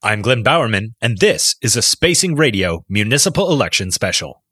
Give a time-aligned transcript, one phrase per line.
[0.00, 4.44] I'm Glenn Bowerman, and this is a Spacing Radio Municipal Election Special.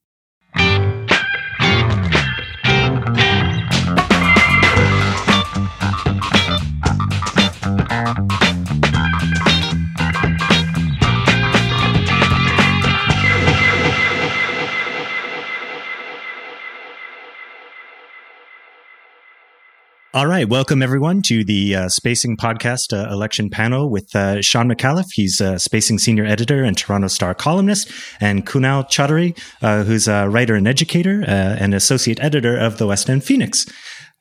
[20.17, 24.67] All right, welcome everyone to the uh, Spacing Podcast uh, election panel with uh, Shawn
[24.67, 25.05] Micallef.
[25.12, 30.26] He's a Spacing senior editor and Toronto Star columnist, and Kunal Chaudhary, uh, who's a
[30.26, 33.67] writer and educator uh, and associate editor of the West End Phoenix.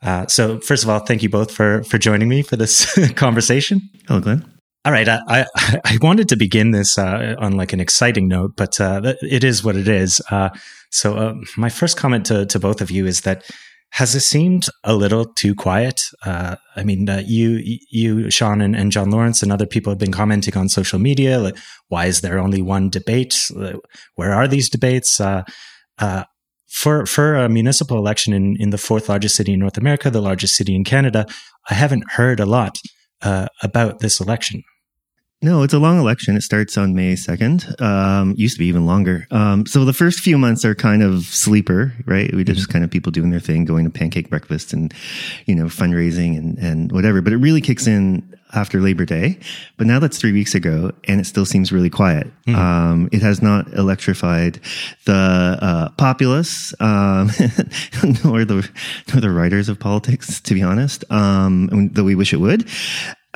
[0.02, 3.80] Uh, so, first of all, thank you both for for joining me for this conversation.
[4.06, 4.44] Hello, Glenn.
[4.84, 5.46] All right, I, I,
[5.86, 9.88] I wanted to begin this on like an exciting note, but it is what it
[9.88, 10.22] is.
[10.92, 13.46] so, my first comment to to both of you is that
[13.92, 16.02] has it seemed a little too quiet?
[16.26, 20.00] Uh, I mean, uh, you, you, Sean, and, and, John Lorinc, and other people have
[20.00, 21.40] been commenting on social media.
[21.40, 23.38] Like, why is there only one debate?
[24.16, 25.22] Where are these debates?
[25.22, 25.44] Uh,
[25.98, 26.26] uh,
[26.68, 30.22] for for a municipal election in in the fourth largest city in North America, the
[30.22, 31.26] largest city in Canada,
[31.70, 32.78] I haven't heard a lot
[33.22, 34.64] uh, about this election.
[35.46, 36.36] No, it's a long election.
[36.36, 37.80] It starts on May 2nd.
[37.80, 39.28] Um, used to be even longer.
[39.30, 42.34] Um, so the first few months are kind of sleeper, right?
[42.34, 42.72] We just mm-hmm.
[42.72, 44.92] kind of people doing their thing, going to pancake breakfast and,
[45.46, 47.22] you know, fundraising and, and whatever.
[47.22, 49.38] But it really kicks in after Labor Day.
[49.78, 52.26] But now that's three weeks ago and it still seems really quiet.
[52.48, 52.56] Mm-hmm.
[52.56, 54.60] Um, it has not electrified
[55.06, 57.28] the, uh, populace, um,
[58.24, 58.68] nor the,
[59.14, 61.04] nor the writers of politics, to be honest.
[61.12, 62.68] Um, though we wish it would.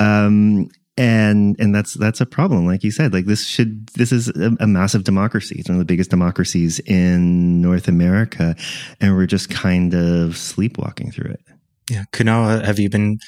[0.00, 0.70] Um,
[1.00, 2.66] and and that's that's a problem.
[2.66, 5.56] Like you said like this should this is a, a, massive democracy.
[5.58, 8.54] It's one of the biggest democracies in north america
[9.00, 11.40] and we're just kind of sleepwalking through it.
[11.88, 12.04] Yeah.
[12.12, 13.18] Kunal have you been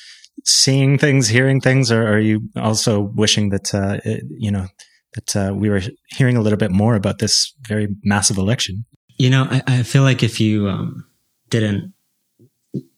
[0.44, 4.66] seeing things hearing things or are you also wishing that uh, it, you know
[5.14, 5.80] that uh, we were
[6.16, 8.84] hearing a little bit more about this very massive election?
[9.18, 11.06] You know i, I feel like if you um,
[11.48, 11.94] didn't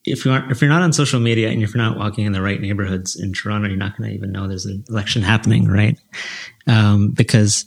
[0.05, 2.31] if you aren't if you're not on social media and if you're not walking in
[2.31, 5.67] the right neighborhoods in Toronto, you're not going to even know there's an election happening,
[5.67, 5.99] right?
[6.67, 7.65] Um, because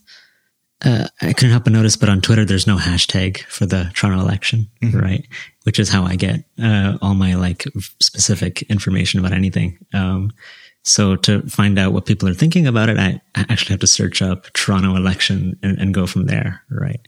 [0.84, 4.20] uh, I couldn't help but notice, but on Twitter, there's no hashtag for the Toronto
[4.20, 4.98] election, mm-hmm.
[4.98, 5.26] right?
[5.64, 7.64] Which is how I get uh, all my like
[8.00, 9.78] specific information about anything.
[9.92, 10.32] Um,
[10.84, 13.86] so to find out what people are thinking about it, I, I actually have to
[13.86, 17.00] search up Toronto election and, and go from there, right?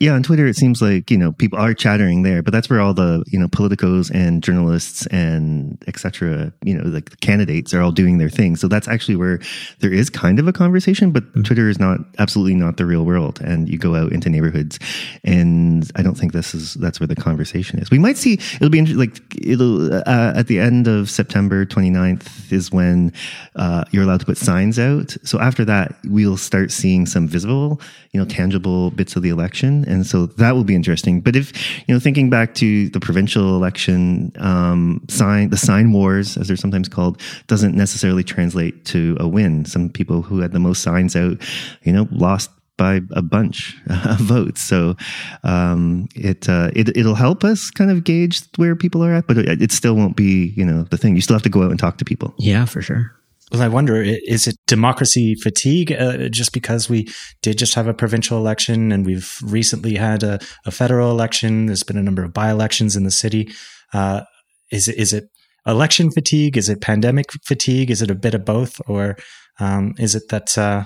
[0.00, 2.80] Yeah, on Twitter, it seems like, you know, people are chattering there, but that's where
[2.80, 6.54] all the, you know, politicos and journalists and etc.
[6.64, 8.56] you know, like the candidates are all doing their thing.
[8.56, 9.40] So that's actually where
[9.80, 11.42] there is kind of a conversation, but mm-hmm.
[11.42, 13.42] Twitter is not absolutely not the real world.
[13.42, 14.78] And you go out into neighborhoods
[15.22, 17.90] and I don't think this is, that's where the conversation is.
[17.90, 22.72] We might see, it'll be like, it'll, uh, at the end of September 29th is
[22.72, 23.12] when,
[23.54, 25.14] uh, you're allowed to put signs out.
[25.24, 29.84] So after that, we'll start seeing some visible, you know, tangible bits of the election
[29.90, 31.20] and so that will be interesting.
[31.20, 31.52] But if
[31.86, 36.56] you know, thinking back to the provincial election, um, sign the sign wars, as they're
[36.56, 39.64] sometimes called, doesn't necessarily translate to a win.
[39.64, 41.38] Some people who had the most signs out,
[41.82, 44.62] you know, lost by a bunch of votes.
[44.62, 44.96] So
[45.44, 49.36] um, it, uh, it it'll help us kind of gauge where people are at, but
[49.36, 51.14] it, it still won't be you know the thing.
[51.14, 52.34] You still have to go out and talk to people.
[52.38, 53.14] Yeah, for sure.
[53.50, 57.08] Well, I wonder, is it democracy fatigue uh, just because we
[57.42, 61.66] did just have a provincial election and we've recently had a, a federal election?
[61.66, 63.50] There's been a number of by elections in the city.
[63.92, 64.22] Uh,
[64.70, 65.24] is it, is it
[65.66, 66.56] election fatigue?
[66.56, 67.90] Is it pandemic fatigue?
[67.90, 68.80] Is it a bit of both?
[68.86, 69.16] Or
[69.58, 70.84] um, is it that, uh,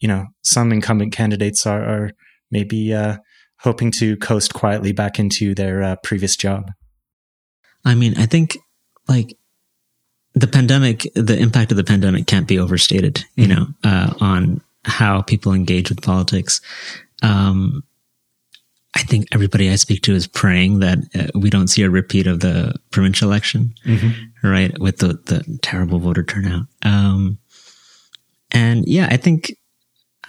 [0.00, 2.10] you know, some incumbent candidates are, are
[2.50, 3.16] maybe uh,
[3.60, 6.72] hoping to coast quietly back into their uh, previous job?
[7.86, 8.58] I mean, I think
[9.08, 9.34] like
[10.34, 15.22] the pandemic, the impact of the pandemic can't be overstated, you know, uh, on how
[15.22, 16.60] people engage with politics.
[17.22, 17.84] Um,
[18.94, 22.26] I think everybody I speak to is praying that uh, we don't see a repeat
[22.26, 24.46] of the provincial election, mm-hmm.
[24.46, 24.78] right?
[24.78, 26.66] With the, the terrible voter turnout.
[26.82, 27.38] Um,
[28.50, 29.56] and yeah, I think,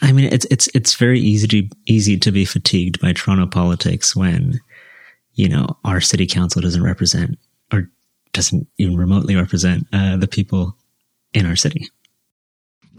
[0.01, 4.15] I mean, it's, it's, it's very easy to, easy to be fatigued by Toronto politics
[4.15, 4.61] when,
[5.33, 7.37] you know, our city council doesn't represent
[8.33, 10.77] doesn't even remotely represent uh, the people
[11.33, 11.87] in our city.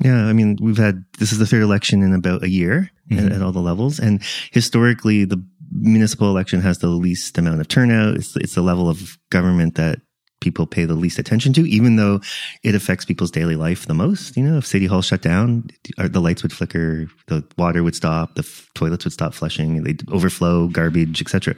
[0.00, 3.26] Yeah, I mean, we've had this is the third election in about a year mm-hmm.
[3.26, 7.68] at, at, all the levels, and historically, the municipal election has the least amount of
[7.68, 8.16] turnout.
[8.16, 10.00] It's, it's the level of government that
[10.44, 12.20] people pay the least attention to, even though
[12.62, 14.36] it affects people's daily life the most.
[14.36, 18.34] You know, if City Hall shut down, the lights would flicker, the water would stop,
[18.34, 21.56] the f- toilets would stop flushing, they'd overflow, garbage, etc.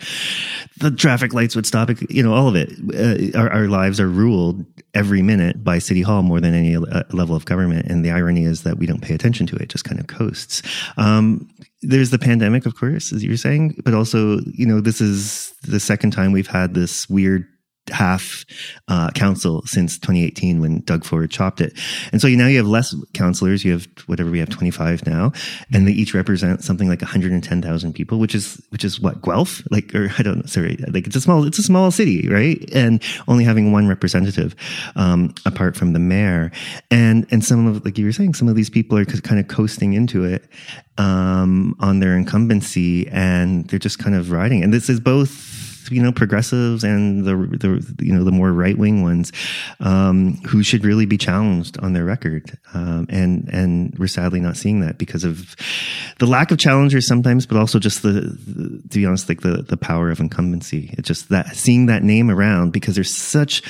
[0.79, 1.91] The traffic lights would stop.
[2.09, 2.71] You know, all of it.
[2.95, 7.03] Uh, our, our, lives are ruled every minute by City Hall more than any uh,
[7.11, 7.87] level of government.
[7.87, 10.63] And the irony is that we don't pay attention to it; just kind of coasts.
[10.97, 11.49] Um,
[11.83, 15.81] there's the pandemic, of course, as you're saying, but also, you know, this is the
[15.81, 17.47] second time we've had this weird
[17.91, 18.45] half
[18.89, 21.79] uh, council since 2018 when Doug Ford chopped it.
[22.13, 23.65] And so you now you have less councillors.
[23.65, 25.33] You have whatever we have 25 now,
[25.73, 29.95] and they each represent something like 110,000 people, which is which is what Guelph, like
[29.95, 32.69] or I don't know, sorry, like it's a small it's a small city, right?
[32.73, 34.55] And only having one representative
[34.97, 36.51] um, apart from the mayor,
[36.91, 39.49] and and some of like you were saying, some of these people are kind of
[39.49, 40.45] coasting into it
[40.99, 44.63] um, on their incumbency, and they're just kind of riding.
[44.63, 48.77] And this is both you know progressives and the the you know the more right
[48.79, 49.33] wing ones
[49.81, 54.57] um, who should really be challenged on their record, um, and and we're sadly not
[54.57, 55.57] seeing that because of
[56.19, 59.63] the lack of challengers sometimes, but also just the, the to be honest, like the
[59.63, 60.95] the power of incumbency.
[60.99, 63.63] It's just that seeing that name around because there's such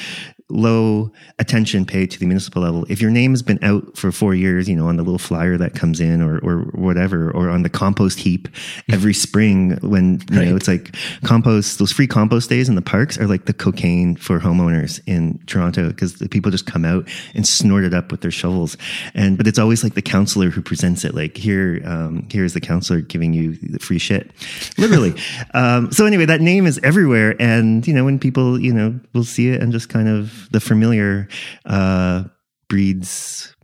[0.48, 1.10] low
[1.40, 2.86] attention paid to the municipal level.
[2.88, 5.56] If your name has been out for four years, you know, on the little flyer
[5.56, 8.48] that comes in or, or whatever, or on the compost heap
[8.90, 10.48] every spring when, you right.
[10.48, 10.94] know, it's like
[11.24, 15.40] compost, those free compost days in the parks are like the cocaine for homeowners in
[15.46, 18.76] Toronto because the people just come out and snort it up with their shovels.
[19.14, 22.60] And, but it's always like the counselor who presents it like here, um, here's the
[22.60, 24.30] counselor giving you the free shit,
[24.78, 25.14] literally.
[25.54, 27.34] um, so anyway, that name is everywhere.
[27.40, 30.60] And, you know, when people, you know, will see it and just kind of, the
[30.60, 31.28] familiar
[31.64, 32.24] uh,
[32.68, 33.54] breeds,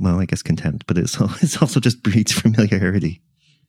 [0.00, 3.22] well, I guess contempt, but it's, it's also just breeds familiarity.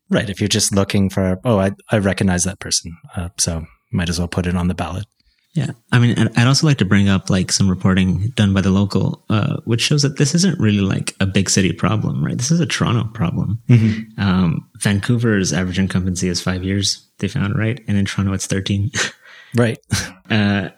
[0.10, 0.30] Right.
[0.30, 2.98] If you're just looking for, oh, I, I recognize that person.
[3.16, 5.06] Uh, so might as well put it on the ballot.
[5.54, 5.72] Yeah.
[5.92, 9.26] I mean, I'd also like to bring up like some reporting done by the local,
[9.30, 12.38] uh, which shows that this isn't really like a big city problem, right?
[12.38, 13.60] This is a Toronto problem.
[13.68, 14.22] Mm-hmm.
[14.22, 17.84] Um, Vancouver's average incumbency is five years, they found, right?
[17.88, 18.92] And in Toronto, it's 13.
[19.56, 19.80] right.
[20.30, 20.70] Uh,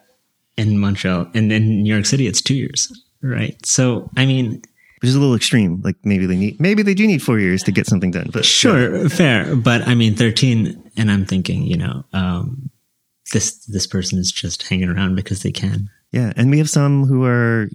[0.57, 3.55] in Montreal, and in New York City, it's two years, right?
[3.65, 4.61] So, I mean,
[5.01, 5.81] which is a little extreme.
[5.83, 8.29] Like maybe they need, maybe they do need four years to get something done.
[8.31, 9.07] But sure, yeah.
[9.07, 9.55] fair.
[9.55, 12.69] But I mean, thirteen, and I'm thinking, you know, um,
[13.33, 15.89] this this person is just hanging around because they can.
[16.11, 17.69] Yeah, and we have some who are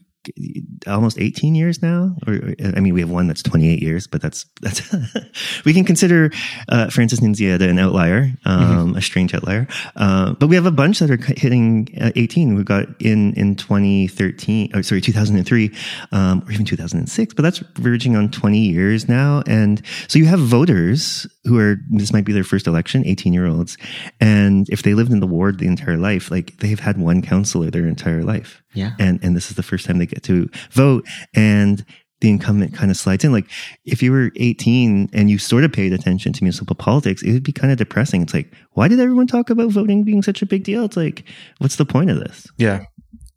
[0.87, 2.17] almost 18 years now?
[2.26, 4.94] Or, i mean we have one that's 28 years but that's that's
[5.64, 6.31] we can consider
[6.69, 8.96] uh, frances nunziata an outlier um, mm-hmm.
[8.96, 9.67] a strange outlier.
[9.94, 13.56] Uh, but we have a bunch that are hitting uh, 18 we got in in
[13.56, 15.70] 2013 or sorry 2003
[16.12, 19.43] um, or even 2006 but that's verging on 20 years now.
[19.46, 23.46] And so you have voters who are this might be their first election 18 year
[23.46, 23.76] olds
[24.20, 27.70] and if they lived in the ward the entire life like they've had one councillor
[27.70, 28.93] their entire life yeah.
[28.99, 31.06] And, and this is the first time they get to vote.
[31.34, 31.84] And
[32.20, 33.32] the incumbent kind of slides in.
[33.32, 33.46] Like
[33.84, 37.43] if you were 18 and you sort of paid attention to municipal politics, it would
[37.43, 38.23] be kind of depressing.
[38.23, 40.84] It's like, why did everyone talk about voting being such a big deal?
[40.84, 41.25] It's like,
[41.58, 42.46] what's the point of this?
[42.56, 42.84] Yeah.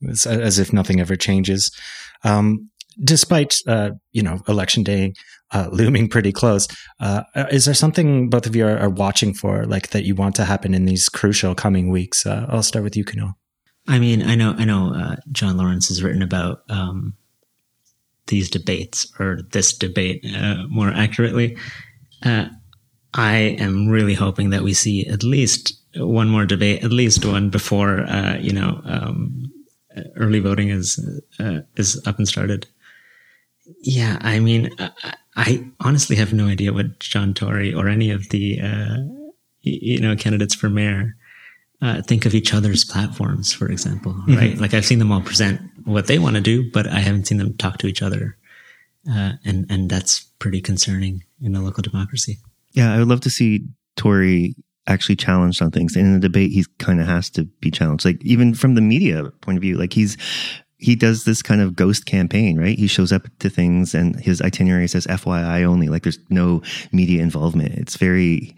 [0.01, 1.71] It's as if nothing ever changes.
[2.23, 2.69] Um,
[3.03, 5.13] despite, uh, you know, election day
[5.51, 6.67] uh, looming pretty close,
[7.01, 10.35] uh, is there something both of you are, are, watching for, like that you want
[10.35, 12.25] to happen in these crucial coming weeks?
[12.25, 13.33] Uh, I'll start with you, Kunal.
[13.89, 14.93] I mean, I know, I know.
[14.93, 17.15] Uh, John Lorinc has written about um,
[18.27, 21.57] these debates, or this debate, uh, more accurately.
[22.23, 22.49] Uh,
[23.15, 27.49] I am really hoping that we see at least one more debate, at least one
[27.49, 29.51] before uh, you know um,
[30.15, 30.99] early voting is
[31.39, 32.67] uh, is up and started.
[33.81, 34.91] Yeah, I mean, I,
[35.35, 38.97] I, honestly have no idea what John Tory or any of the uh,
[39.61, 41.15] you know candidates for mayor
[41.81, 44.35] uh, think of each other's platforms, for example, mm-hmm.
[44.35, 44.57] right?
[44.57, 47.37] Like I've seen them all present what they want to do, but I haven't seen
[47.37, 48.37] them talk to each other.
[49.09, 52.37] Uh, and, and that's pretty concerning in a local democracy.
[52.73, 52.93] Yeah.
[52.93, 54.55] I would love to see Tory
[54.87, 55.95] actually challenged on things.
[55.95, 58.03] And in the debate, he kind of has to be challenged.
[58.03, 60.17] Like even from the media point of view, like he's,
[60.77, 62.77] he does this kind of ghost campaign, right?
[62.77, 67.21] He shows up to things and his itinerary says FYI only, like there's no media
[67.21, 67.73] involvement.
[67.75, 68.55] It's very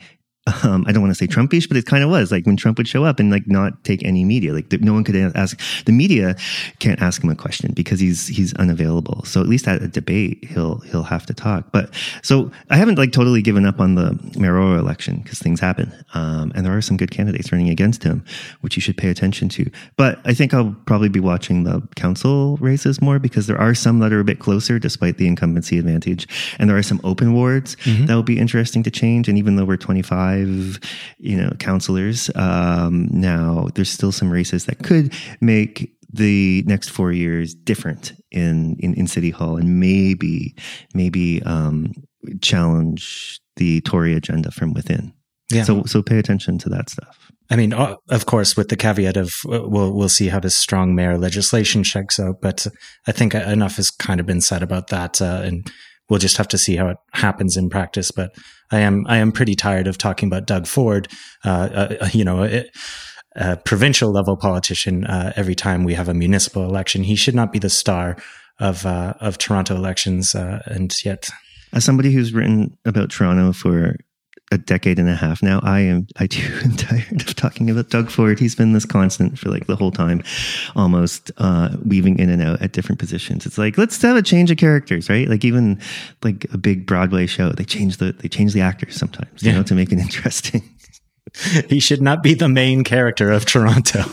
[0.64, 2.80] um, I don't want to say Trumpish, but it kind of was like when Trump
[2.80, 4.54] would show up and like not take any media.
[4.54, 6.36] Like no one could ask the media
[6.80, 9.24] can't ask him a question because he's he's unavailable.
[9.24, 11.72] So at least at a debate, he'll he'll have to talk.
[11.72, 11.94] But
[12.24, 16.52] so I haven't like totally given up on the mayoral election because things happen, um,
[16.56, 18.26] and there are some good candidates running against him,
[18.62, 19.70] which you should pay attention to.
[19.96, 24.00] But I think I'll probably be watching the council races more because there are some
[24.00, 27.76] that are a bit closer despite the incumbency advantage, and there are some open wards
[27.76, 28.08] mm-hmm.
[28.08, 29.30] that will be interesting to change.
[29.30, 30.80] And even though we're twenty five five,
[31.18, 32.30] you know, councillors.
[32.36, 38.76] Um, now there's still some races that could make the next four years different in,
[38.80, 40.56] in, in City Hall and maybe,
[40.94, 41.94] maybe um,
[42.42, 45.14] challenge the Tory agenda from within.
[45.52, 45.64] Yeah.
[45.64, 47.32] So, so pay attention to that stuff.
[47.50, 51.18] I mean, of course, with the caveat of we'll we'll see how this strong mayor
[51.18, 52.66] legislation checks out, but
[53.08, 55.70] I think enough has kind of been said about that, uh, and
[56.12, 58.12] we'll just have to see how it happens in practice.
[58.12, 58.36] But
[58.70, 61.08] I am I am pretty tired of talking about Doug Ford,
[61.44, 62.44] uh, uh, you know.
[62.44, 62.70] It,
[63.38, 67.02] a provincial level politician uh, every time we have a municipal election.
[67.02, 68.18] He should not be the star
[68.60, 71.30] of uh, of Toronto elections, uh, and yet,
[71.72, 73.96] as somebody who's written about Toronto for
[74.52, 77.90] a decade and a half now, I am I too am tired of talking about
[77.90, 78.40] Doug Ford.
[78.40, 80.24] He's been this constant for like the whole time,
[80.76, 83.46] almost uh, weaving in and out at different positions.
[83.46, 85.28] It's like let's have a change of characters, right?
[85.28, 85.80] Like even
[86.22, 89.64] like a big Broadway show, they change the they change the actors sometimes, you know,
[89.64, 90.64] to make it interesting.
[91.70, 94.04] he should not be the main character of Toronto.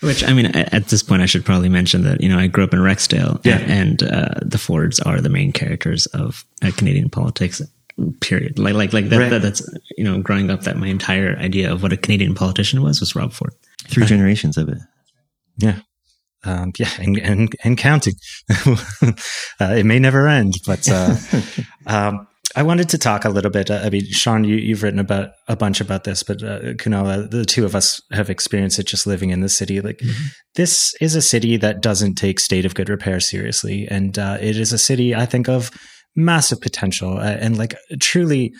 [0.00, 2.64] Which I mean, at this point, I should probably mention that you know I grew
[2.64, 3.58] up in Rexdale, yeah.
[3.58, 7.60] and, uh, the Fords are the main characters of uh, Canadian politics.
[8.20, 8.58] Period.
[8.58, 9.28] Like, like, like that, right.
[9.30, 9.62] that, That's
[9.96, 13.14] you know, growing up, that my entire idea of what a Canadian politician was was
[13.14, 13.52] Rob Ford.
[13.88, 14.78] Three generations of it.
[15.58, 15.80] Yeah.
[16.44, 18.14] Um, yeah, and, and, and counting.
[18.66, 19.12] uh,
[19.60, 21.14] it may never end, but, uh,
[21.86, 22.26] um,
[22.56, 23.70] I wanted to talk a little bit.
[23.70, 27.30] Uh, I mean, Sean, you, have written about a bunch about this, but uh, Kunal,
[27.30, 29.80] the two of us have experienced it just living in the city.
[29.80, 30.26] Like, mm-hmm.
[30.56, 34.56] this is a city that doesn't take state of good repair seriously, and uh, it
[34.56, 35.70] is a city I think of
[36.16, 38.52] massive potential uh, and like truly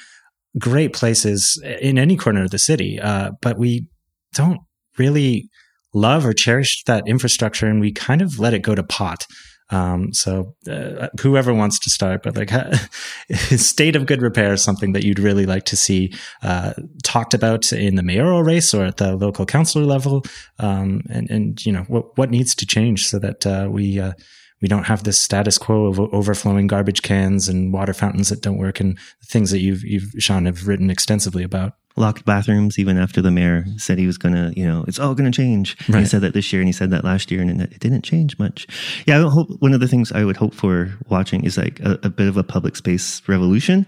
[0.58, 2.98] great places in any corner of the city.
[3.00, 3.86] Uh, but we
[4.32, 4.60] don't
[4.98, 5.48] really
[5.92, 9.26] love or cherish that infrastructure, and we kind of let it go to pot.
[9.72, 12.50] Um, so uh, whoever wants to start, but like
[13.30, 16.72] state of good repair is something that you'd really like to see uh,
[17.04, 20.24] talked about in the mayoral race or at the local councillor level,
[20.58, 24.12] um, and and you know what what needs to change so that uh, we uh,
[24.60, 28.58] we don't have this status quo of overflowing garbage cans and water fountains that don't
[28.58, 31.74] work and things that you've you've Sean have written extensively about.
[31.96, 35.14] Locked bathrooms even after the mayor said he was going to you know it's all
[35.14, 36.00] going to change right.
[36.00, 38.38] he said that this year and he said that last year and it didn't change
[38.38, 38.66] much.
[39.06, 41.98] Yeah i hope one of the things i would hope for watching is like a,
[42.04, 43.86] a bit of a public space revolution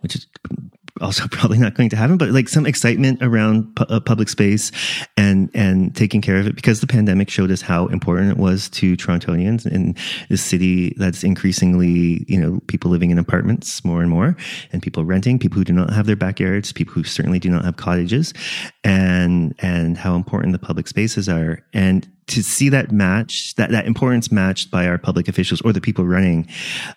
[0.00, 0.26] which is
[1.00, 4.70] also probably not going to happen, but like some excitement around pu- uh, public space
[5.16, 8.68] and and taking care of it because the pandemic showed us how important it was
[8.70, 9.94] to Torontonians in
[10.28, 14.36] this city that's increasingly you know people living in apartments more and more
[14.72, 17.64] and people renting, people who do not have their backyards, people who certainly do not
[17.64, 18.32] have cottages,
[18.84, 21.64] and and how important the public spaces are.
[21.72, 25.80] And to see that match, that, that importance matched by our public officials or the
[25.80, 26.46] people running,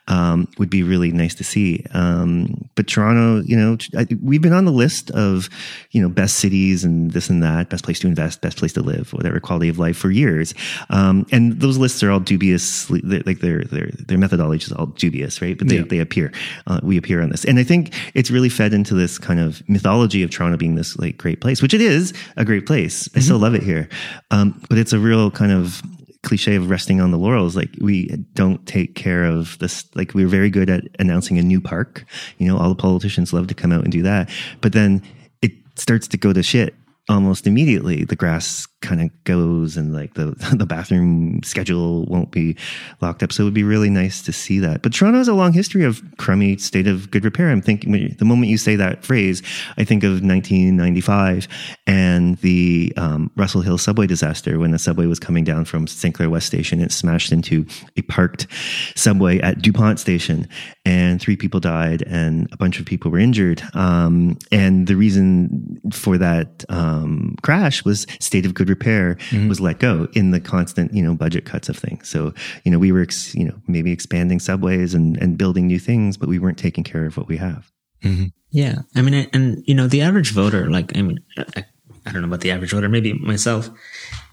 [0.08, 1.86] um, would be really nice to see.
[1.94, 3.78] Um, but Toronto, you know,
[4.22, 5.50] we've been on the list of,
[5.92, 8.82] you know, best cities and this and that, best place to invest, best place to
[8.82, 10.54] live, whatever quality of life for years.
[10.90, 15.42] Um, and those lists are all dubious, like their, their, their methodology is all dubious,
[15.42, 15.58] right?
[15.58, 15.84] But they, yeah.
[15.88, 16.32] they appear,
[16.68, 17.46] uh, we appear on this.
[17.46, 20.98] And I think it's really fed into this kind of mythology of Toronto being this
[20.98, 23.08] like great place, which it is a great place.
[23.08, 23.22] I mm-hmm.
[23.22, 23.88] still love it here.
[24.30, 25.82] Um, but it's a real kind of
[26.24, 27.56] cliche of resting on the laurels.
[27.56, 29.86] Like we don't take care of this.
[29.96, 32.06] Like we are very good at announcing a new park.
[32.38, 34.30] You know, all the politicians love to come out and do that.
[34.62, 35.02] But then
[35.42, 36.76] it starts to go to shit
[37.10, 38.06] almost immediately.
[38.06, 42.58] The grass kind of goes and like the the bathroom schedule won't be
[43.02, 43.32] locked up.
[43.32, 44.82] So it would be really nice to see that.
[44.82, 47.50] But Toronto has a long history of crummy state of good repair.
[47.50, 49.42] I'm thinking the moment you say that phrase,
[49.78, 51.48] I think of 1995
[51.88, 56.14] and the um, Russell Hill subway disaster when the subway was coming down from St.
[56.14, 56.82] Clair West Station.
[56.82, 57.66] It smashed into
[57.98, 58.48] a parked
[58.96, 60.48] subway at Dupont Station,
[60.86, 63.62] and three people died and a bunch of people were injured.
[63.74, 69.50] Um, and the reason for that um, crash was state of good repair mm-hmm.
[69.50, 72.10] was let go in the constant, you know, budget cuts of things.
[72.10, 75.80] So, you know, we were, ex- you know, maybe expanding subways and, and building new
[75.80, 77.72] things, but we weren't taking care of what we have.
[78.04, 78.28] Mm-hmm.
[78.50, 78.76] Yeah.
[78.96, 81.66] I mean, and, you know, the average voter, like, I mean, I,
[82.06, 83.70] I don't know about the average voter, maybe myself,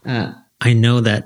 [0.06, 1.24] uh, I know that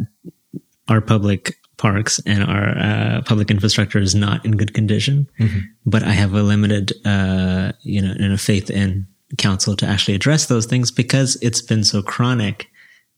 [0.89, 5.61] our public parks and our uh, public infrastructure is not in good condition, mm-hmm.
[5.87, 9.07] but I have a limited, uh, you know, in a faith in
[9.39, 12.69] council to actually address those things because it's been so chronic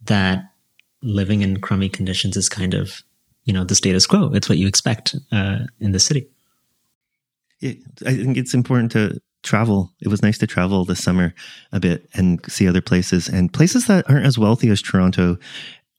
[0.07, 0.45] that
[1.03, 3.03] living in crummy conditions is kind of,
[3.45, 4.33] you know, the status quo.
[4.33, 6.29] It's what you expect uh, in the city.
[7.63, 9.93] I think it's important to travel.
[10.01, 11.35] It was nice to travel this summer
[11.73, 15.39] a bit and see other places and places that aren't as wealthy as Toronto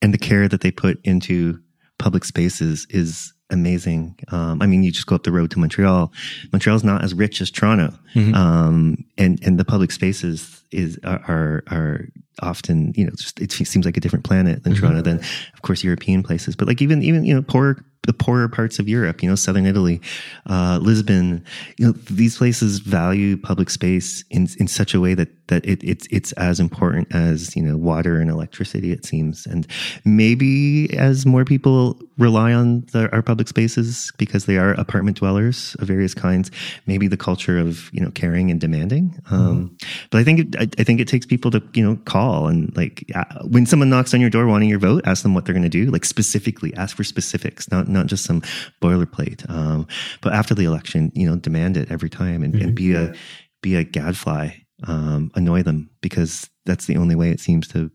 [0.02, 1.60] and the care that they put into
[1.98, 4.18] public spaces is amazing.
[4.28, 6.12] Um, I mean, you just go up the road to Montreal.
[6.52, 8.34] Montreal's not as rich as Toronto, mm-hmm.
[8.34, 12.06] um, and and the public spaces is are are,
[12.42, 14.82] often you know just it seems like a different planet than mm-hmm.
[14.82, 15.18] Toronto than
[15.54, 16.54] of course European places.
[16.54, 19.66] But like even even you know poor the poorer parts of Europe, you know, southern
[19.66, 20.00] Italy,
[20.48, 21.44] uh, Lisbon,
[21.76, 25.82] you know, these places value public space in in such a way that that it,
[25.84, 28.92] it's it's as important as you know water and electricity.
[28.92, 29.66] It seems, and
[30.04, 35.76] maybe as more people rely on the, our public spaces because they are apartment dwellers
[35.78, 36.50] of various kinds,
[36.86, 39.20] maybe the culture of you know caring and demanding.
[39.30, 40.06] Um, mm-hmm.
[40.10, 42.74] But I think it, I, I, think it takes people to you know call and
[42.76, 45.54] like uh, when someone knocks on your door wanting your vote, ask them what they're
[45.54, 45.90] going to do.
[45.90, 48.42] Like specifically, ask for specifics, not not just some
[48.82, 49.48] boilerplate.
[49.50, 49.86] Um,
[50.20, 52.64] but after the election, you know, demand it every time and, mm-hmm.
[52.64, 53.14] and be a
[53.62, 54.50] be a gadfly,
[54.86, 57.90] um, annoy them because that's the only way it seems to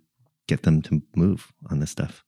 [0.48, 2.24] get them to move on this stuff.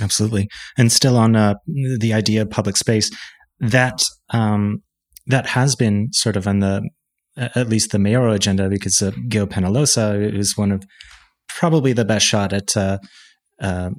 [0.00, 1.54] Absolutely, and still on uh,
[1.98, 3.10] the idea of public space
[3.60, 4.82] that um,
[5.26, 6.88] that has been sort of on the
[7.36, 10.84] at least the mayoral agenda because uh, Gil Penalosa is one of
[11.48, 12.98] probably the best shot at uh,
[13.60, 13.90] uh,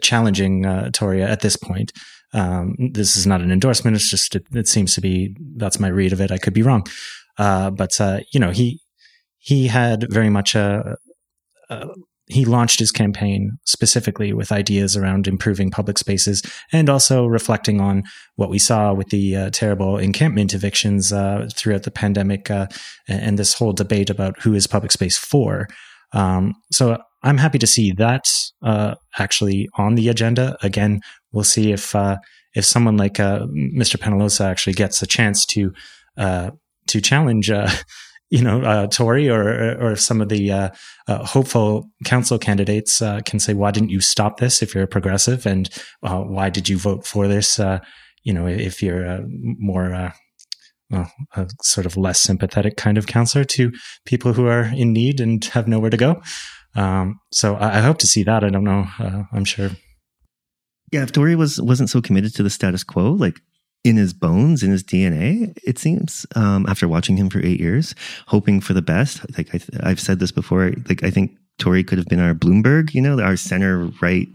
[0.00, 1.92] challenging uh, Tory at this point.
[2.34, 3.96] Um, this is not an endorsement.
[3.96, 6.30] It's just, it, it, seems to be, that's my read of it.
[6.30, 6.86] I could be wrong.
[7.38, 8.80] Uh, but, uh, you know, he,
[9.38, 10.96] he had very much a,
[11.68, 11.88] a,
[12.26, 18.04] he launched his campaign specifically with ideas around improving public spaces and also reflecting on
[18.36, 22.66] what we saw with the uh, terrible encampment evictions uh, throughout the pandemic uh,
[23.08, 25.66] and this whole debate about who is public space for.
[26.12, 28.28] Um, so I'm happy to see that
[28.62, 30.56] uh, actually on the agenda.
[30.62, 31.00] Again,
[31.32, 32.18] we'll see if uh,
[32.54, 33.96] if someone like uh, Mr.
[33.96, 35.72] Penalosa actually gets a chance to
[36.88, 37.50] to challenge,
[38.32, 40.70] you know, uh, Tory or or some of the
[41.08, 44.62] hopeful council candidates can say, "Why didn't you stop this?
[44.62, 45.68] If you're a progressive, and
[46.00, 47.60] why did you vote for this?"
[48.24, 49.24] you know, if you're
[49.58, 50.12] more
[50.92, 53.72] well, a sort of less sympathetic kind of counselor to
[54.04, 56.22] people who are in need and have nowhere to go.
[56.74, 58.44] Um, so I, I, hope to see that.
[58.44, 58.86] I don't know.
[58.98, 59.70] Uh, I'm sure.
[60.90, 63.40] Yeah, if Tory was wasn't so committed to the status quo, like
[63.84, 66.24] in his bones, in his DNA, it seems.
[66.36, 67.94] Um, after watching him for eight years,
[68.28, 69.20] hoping for the best.
[69.36, 70.72] Like I, have said this before.
[70.88, 74.28] Like I think Tory could have been our Bloomberg, you know, our center right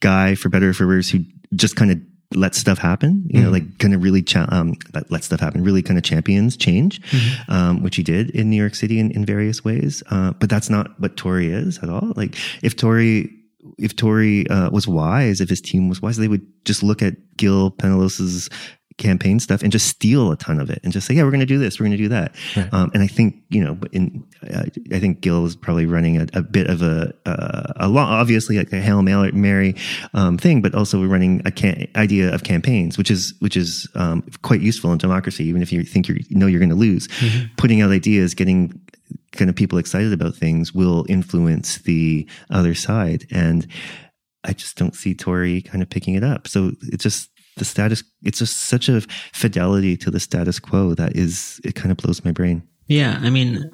[0.00, 1.20] guy for better or for worse, who
[1.54, 1.98] just kind of
[2.34, 3.44] let stuff happen, you mm-hmm.
[3.44, 4.74] know, like kind of really, cha- um,
[5.08, 7.50] let stuff happen, really kind of champions change, mm-hmm.
[7.52, 10.02] um, which he did in New York City in, in various ways.
[10.10, 12.12] Uh, but that's not what Tory is at all.
[12.16, 13.30] Like if Tory,
[13.78, 17.14] if Tory, uh, was wise, if his team was wise, they would just look at
[17.36, 18.50] Gil Penalosa's
[18.98, 21.40] campaign stuff and just steal a ton of it and just say, yeah, we're going
[21.40, 22.34] to do this, we're going to do that.
[22.56, 22.72] Right.
[22.72, 26.26] Um, and I think you know, in uh, I think Gil is probably running a,
[26.34, 29.74] a bit of a uh, a lot, obviously like a hail mary
[30.12, 33.88] um, thing, but also we're running a can- idea of campaigns, which is which is
[33.94, 37.08] um, quite useful in democracy, even if you think you know you're going to lose.
[37.08, 37.54] Mm-hmm.
[37.56, 38.80] Putting out ideas, getting
[39.32, 43.66] kind of people excited about things will influence the other side and.
[44.44, 46.46] I just don't see Tory kind of picking it up.
[46.46, 49.00] So it's just the status it's just such a
[49.32, 52.62] fidelity to the status quo that is it kind of blows my brain.
[52.86, 53.70] Yeah i mean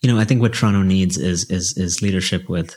[0.00, 2.76] you know i think what toronto needs is is is leadership with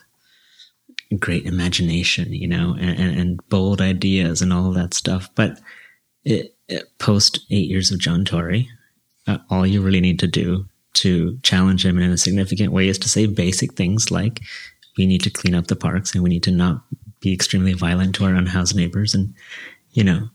[1.19, 5.29] great imagination you know and, and, and bold ideas and all that stuff.
[5.35, 5.59] But
[6.23, 8.69] it, it, post eight years of john tory
[9.27, 12.97] uh, all you really need to do to challenge him in a significant way is
[12.97, 14.41] to say basic things like
[14.97, 16.81] we need to clean up the parks and we need to not
[17.19, 19.33] be extremely violent to our unhoused neighbors and
[19.97, 20.29] you know.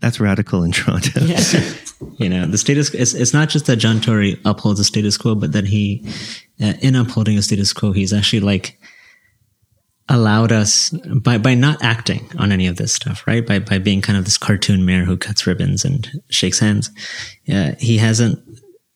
[0.00, 1.20] That's radical in Toronto.
[1.24, 1.40] Yeah.
[2.18, 5.34] you know, the status, it's, it's not just that John Tory upholds the status quo,
[5.34, 6.06] but that he,
[6.62, 8.78] uh, in upholding a status quo, he's actually like,
[10.08, 10.90] allowed us
[11.22, 13.46] by by not acting on any of this stuff, right?
[13.46, 16.90] By by being kind of this cartoon mayor who cuts ribbons and shakes hands.
[17.52, 18.40] Uh, he hasn't.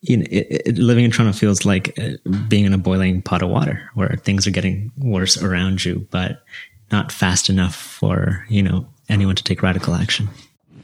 [0.00, 2.16] You know, it, it, living in Toronto feels like uh,
[2.48, 6.42] being in a boiling pot of water, where things are getting worse around you, but
[6.90, 10.28] not fast enough for you know anyone to take radical action.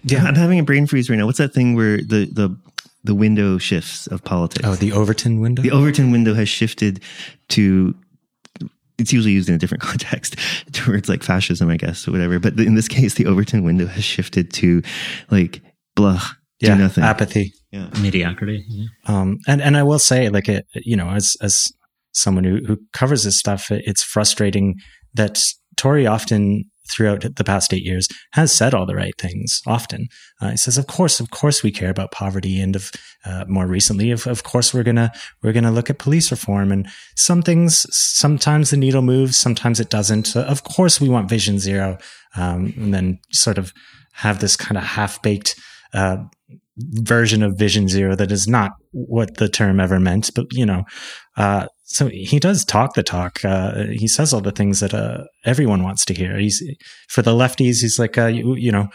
[0.05, 1.27] Yeah, I'm having a brain freeze right now.
[1.27, 2.57] What's that thing where the the
[3.05, 4.67] the window shifts of politics?
[4.67, 5.63] Oh, the Overton window.
[5.63, 7.01] The Overton window has shifted
[7.51, 7.95] to.
[8.99, 10.37] It's usually used in a different context
[10.73, 12.39] towards like fascism, I guess, or whatever.
[12.39, 14.83] But in this case, the Overton window has shifted to
[15.31, 15.63] like
[15.97, 16.23] blah,
[16.61, 17.89] yeah, do nothing, apathy, yeah.
[18.01, 18.65] mediocrity.
[18.69, 18.87] Yeah.
[19.07, 21.73] Um, and and I will say, like, it, you know, as as
[22.13, 24.77] someone who who covers this stuff, it's frustrating
[25.15, 25.43] that
[25.77, 30.09] Tory often throughout the past eight years has said all the right things often.
[30.41, 32.61] Uh, he says, of course, of course we care about poverty.
[32.61, 32.91] And of,
[33.25, 36.31] uh, more recently, of, of course, we're going to, we're going to look at police
[36.31, 40.37] reform and some things, sometimes the needle moves, sometimes it doesn't.
[40.37, 41.99] Of course we want vision zero.
[42.37, 43.73] Um, and then sort of,
[44.13, 45.59] have this kind of half baked
[45.95, 46.19] uh,
[46.77, 50.31] version of Vision Zero that is not what the term ever meant.
[50.35, 50.85] But you know,
[51.41, 53.43] uh, so he does talk the talk.
[53.45, 56.37] Uh, he says all the things that uh, everyone wants to hear.
[56.37, 56.63] He's
[57.09, 57.81] for the lefties.
[57.81, 58.89] He's like, uh, you, you know,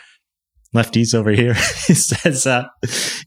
[0.75, 1.53] lefties over here.
[1.87, 2.67] he says, uh,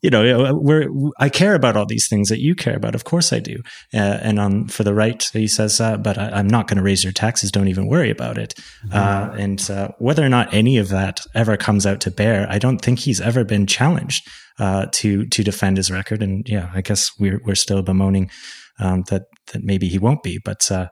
[0.03, 2.95] you know, we're, I care about all these things that you care about.
[2.95, 3.57] Of course I do.
[3.93, 6.83] Uh, and on for the right, he says, uh, but I, am not going to
[6.83, 7.51] raise your taxes.
[7.51, 8.55] Don't even worry about it.
[8.87, 9.41] Mm-hmm.
[9.41, 12.79] and uh, whether or not any of that ever comes out to bear, I don't
[12.79, 14.25] think he's ever been challenged
[14.59, 16.23] uh, to to defend his record.
[16.23, 18.31] And yeah, I guess we're we're still bemoaning
[18.79, 20.89] um, that that maybe he won't be, but uh,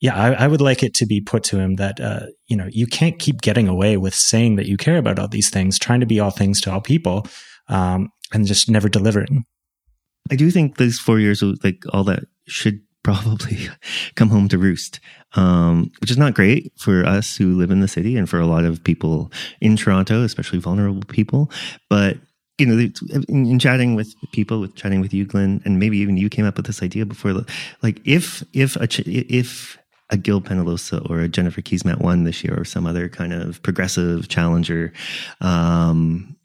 [0.00, 2.68] yeah, I, I, would like it to be put to him that uh, you know
[2.70, 6.00] you can't keep getting away with saying that you care about all these things, trying
[6.00, 7.26] to be all things to all people,
[7.68, 9.44] um, and just never delivering.
[10.30, 13.68] I do think these four years, like all that, should probably
[14.14, 15.00] come home to roost,
[15.34, 18.46] um, which is not great for us who live in the city and for a
[18.46, 21.50] lot of people in Toronto, especially vulnerable people.
[21.88, 22.18] But
[22.60, 22.78] you know,
[23.28, 26.44] in, in, chatting with people, with chatting with you, Glenn, and maybe even you came
[26.44, 27.32] up with this idea before.
[27.82, 29.78] Like, if if a if
[30.10, 33.62] a Gil Penalosa or a Jennifer Keesmaat won this year, or some other kind of
[33.62, 34.92] progressive challenger,
[35.40, 36.36] um,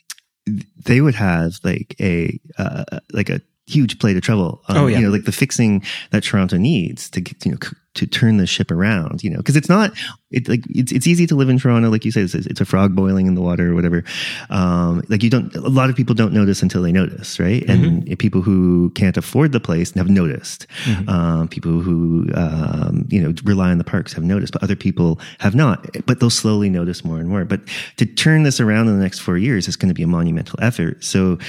[0.85, 4.61] they would have like a uh, like a huge plate of trouble.
[4.67, 7.57] Um, oh yeah, you know, like the fixing that Toronto needs to get you know
[7.95, 9.23] to turn the ship around.
[9.23, 9.91] You know, because it's not
[10.31, 12.65] it like it's it's easy to live in Toronto, like you say, it's, it's a
[12.65, 14.03] frog boiling in the water or whatever.
[14.49, 17.63] Um, like you don't a lot of people don't notice until they notice, right?
[17.63, 18.09] Mm-hmm.
[18.09, 20.67] And people who can't afford the place have noticed.
[20.83, 21.09] Mm-hmm.
[21.09, 25.19] Um, people who um, you know rely on the parks have noticed, but other people
[25.39, 25.87] have not.
[26.05, 27.45] But they'll slowly notice more and more.
[27.45, 27.61] But
[27.97, 30.59] to turn this around in the next four years is going to be a monumental
[30.61, 31.03] effort.
[31.03, 31.39] So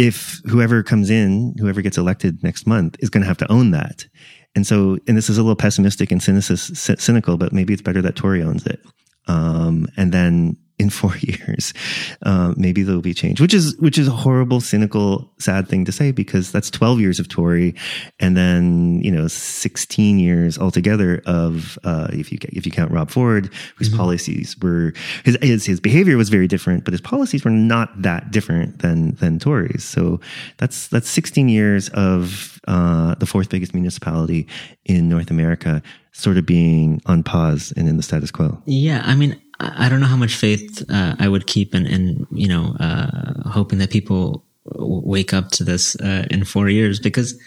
[0.00, 3.70] if whoever comes in, whoever gets elected next month is going to have to own
[3.72, 4.06] that.
[4.54, 8.16] And so, and this is a little pessimistic and cynical, but maybe it's better that
[8.16, 8.80] Tory owns it.
[9.26, 11.74] Um, and then in four years,
[12.22, 15.92] uh, maybe there'll be change, which is which is a horrible, cynical, sad thing to
[15.92, 17.74] say because that's twelve years of Tory,
[18.18, 23.10] and then you know sixteen years altogether of uh, if you if you count Rob
[23.10, 23.98] Ford, whose mm-hmm.
[23.98, 24.92] policies were
[25.24, 29.14] his, his his behavior was very different, but his policies were not that different than
[29.16, 29.84] than Tories.
[29.84, 30.20] So
[30.56, 34.46] that's that's sixteen years of uh, the fourth biggest municipality
[34.86, 38.60] in North America, sort of being on pause and in the status quo.
[38.64, 42.26] Yeah, I mean I don't know how much faith uh, I would keep in, in
[42.30, 46.98] you know, uh, hoping that people wake up to this uh, in four years.
[46.98, 47.38] Because,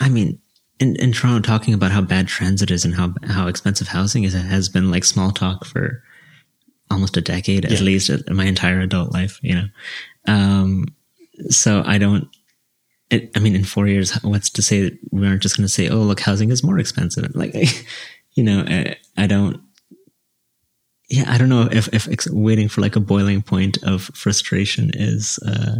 [0.00, 0.40] I mean,
[0.80, 4.32] in, in Toronto, talking about how bad transit is and how how expensive housing is
[4.32, 6.02] has been like small talk for
[6.90, 7.76] almost a decade, yeah.
[7.76, 9.38] at least, in my entire adult life.
[9.42, 9.68] You know,
[10.26, 10.86] um,
[11.50, 12.28] so I don't.
[13.10, 15.72] It, I mean, in four years, what's to say that we aren't just going to
[15.72, 17.34] say, "Oh, look, housing is more expensive"?
[17.34, 17.54] Like,
[18.34, 19.60] you know, I, I don't
[21.08, 25.38] yeah, I don't know if, if waiting for like a boiling point of frustration is
[25.46, 25.76] uh,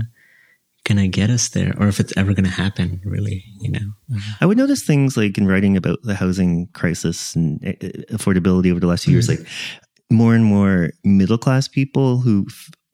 [0.85, 3.01] gonna get us there, or if it's ever gonna happen.
[3.05, 3.93] Really, you know.
[4.41, 7.73] I would notice things like in writing about the housing crisis and uh,
[8.15, 9.43] affordability over the last few years, mm-hmm.
[9.43, 9.51] like
[10.11, 12.47] more and more middle class people who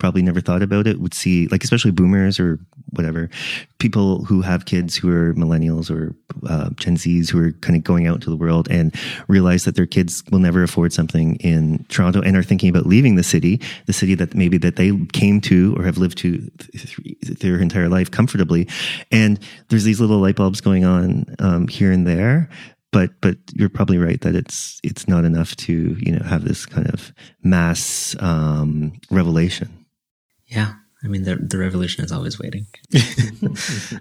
[0.05, 2.59] probably never thought about it would see like especially boomers or
[2.91, 3.31] whatever
[3.79, 6.15] people who have kids who are millennials or
[6.47, 8.95] uh, gen z's who are kind of going out into the world and
[9.29, 13.15] realize that their kids will never afford something in toronto and are thinking about leaving
[13.15, 17.39] the city the city that maybe that they came to or have lived to th-
[17.39, 18.69] their entire life comfortably.
[19.11, 19.39] And
[19.69, 22.51] there's these little light bulbs going on um, here and there
[22.95, 26.65] but but you're probably right that it's it's not enough to you know have this
[26.65, 27.13] kind of
[27.43, 29.84] mass um, revelation
[30.55, 30.75] yeah.
[31.05, 32.67] I mean, the, the revolution is always waiting.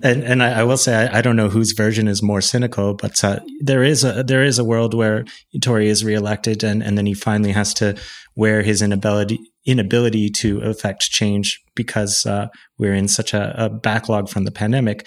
[0.01, 2.93] and and I, I, will say, I, I, don't know whose version is more cynical,
[2.93, 5.25] but uh, there is a there is a world where
[5.61, 7.97] Tory is reelected, and, and then he finally has to
[8.37, 14.29] wear his inability inability to affect change because uh, we're in such a, a backlog
[14.29, 15.05] from the pandemic.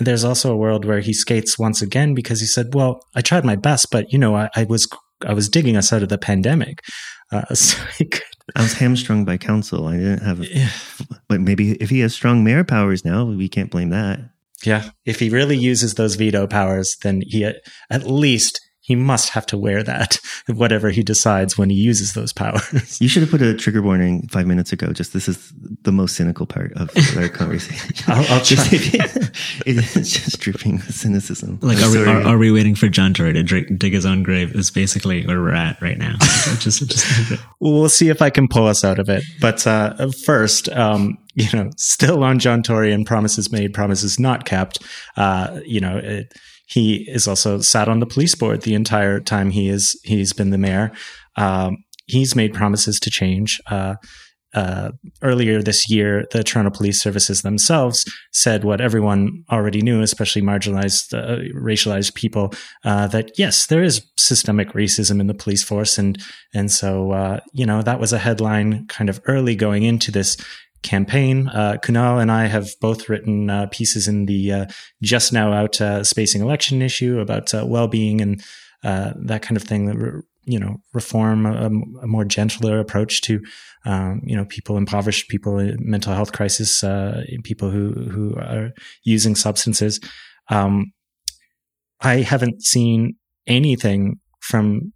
[0.00, 3.44] There's also a world where he skates once again because he said, "Well, I tried
[3.44, 4.88] my best, but you know, I, I was
[5.24, 6.80] I was digging us out of the pandemic."
[7.30, 7.78] Uh, so
[8.56, 9.86] I was hamstrung by council.
[9.86, 10.70] I didn't have, yeah.
[11.28, 14.20] but maybe if he has strong mayor powers now, we can't blame that.
[14.64, 14.90] Yeah.
[15.04, 18.60] If he really uses those veto powers, then he at least
[18.90, 23.00] he must have to wear that, whatever he decides when he uses those powers.
[23.00, 24.92] You should have put a trigger warning five minutes ago.
[24.92, 28.04] Just this is the most cynical part of our conversation.
[28.08, 28.66] I'll, I'll try.
[28.72, 31.60] it's just dripping cynicism.
[31.62, 34.56] Like, are we, are, are we, waiting for John Tory to dig his own grave?
[34.56, 36.16] Is basically where we're at right now.
[36.58, 39.22] just, just we'll see if I can pull us out of it.
[39.40, 44.46] But uh, first, um, you know, still on John Tory and promises made, promises not
[44.46, 44.82] kept.
[45.16, 45.96] Uh, you know.
[45.96, 46.34] It,
[46.70, 50.50] he is also sat on the police board the entire time he is he's been
[50.50, 50.92] the mayor.
[51.36, 53.60] Um, he's made promises to change.
[53.70, 53.96] Uh,
[54.52, 54.90] uh,
[55.22, 61.16] earlier this year, the Toronto Police Services themselves said what everyone already knew, especially marginalized,
[61.16, 62.52] uh, racialized people,
[62.84, 66.20] uh, that yes, there is systemic racism in the police force, and
[66.52, 70.36] and so uh, you know that was a headline kind of early going into this
[70.82, 71.48] campaign.
[71.48, 74.66] Uh, Kunal and I have both written uh, pieces in the uh,
[75.02, 78.42] just now out uh, spacing election issue about uh, well-being and
[78.82, 80.22] uh, that kind of thing.
[80.44, 81.66] You know, reform a,
[82.02, 83.40] a more gentler approach to
[83.84, 86.82] um, you know people impoverished people mental health crisis,
[87.44, 88.70] people who who are
[89.04, 90.00] using substances.
[90.48, 90.92] Um,
[92.00, 93.16] I haven't seen
[93.46, 94.92] anything from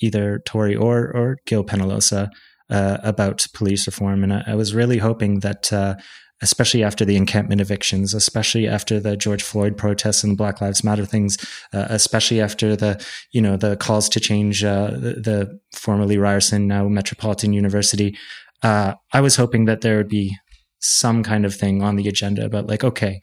[0.00, 2.30] either Tory or or Gil Penalosa
[2.72, 4.24] uh, about police reform.
[4.24, 5.96] And I, I was really hoping that, uh,
[6.40, 11.04] especially after the encampment evictions, especially after the George Floyd protests and Black Lives Matter
[11.04, 11.36] things,
[11.72, 16.66] uh, especially after the, you know, the calls to change uh, the, the, formerly Ryerson,
[16.66, 18.16] now Metropolitan University,
[18.62, 20.36] uh, I was hoping that there would be
[20.80, 23.20] some kind of thing on the agenda about like, okay,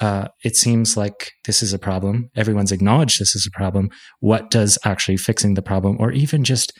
[0.00, 2.30] uh, it seems like this is a problem.
[2.34, 3.90] Everyone's acknowledged this is a problem.
[4.20, 6.72] What does actually fixing the problem, or even just,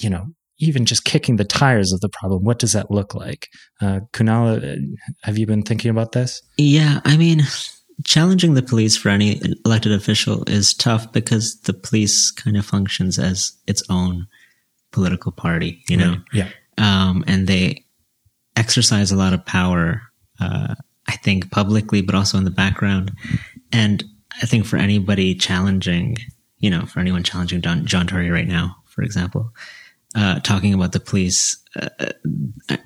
[0.00, 0.26] you know,
[0.58, 3.48] even just kicking the tires of the problem, what does that look like?
[3.80, 6.42] Uh, Kunal, uh, have you been thinking about this?
[6.56, 7.42] Yeah, I mean,
[8.04, 13.18] challenging the police for any elected official is tough because the police kind of functions
[13.18, 14.26] as its own
[14.92, 16.10] political party, you know?
[16.10, 16.22] Right.
[16.32, 16.48] Yeah.
[16.78, 17.84] Um, and they
[18.56, 20.02] exercise a lot of power,
[20.40, 20.74] uh,
[21.08, 23.12] I think publicly, but also in the background.
[23.72, 24.04] And
[24.42, 26.16] I think for anybody challenging,
[26.58, 29.52] you know, for anyone challenging John, John Tory right now, for example,
[30.14, 31.88] uh, talking about the police, uh,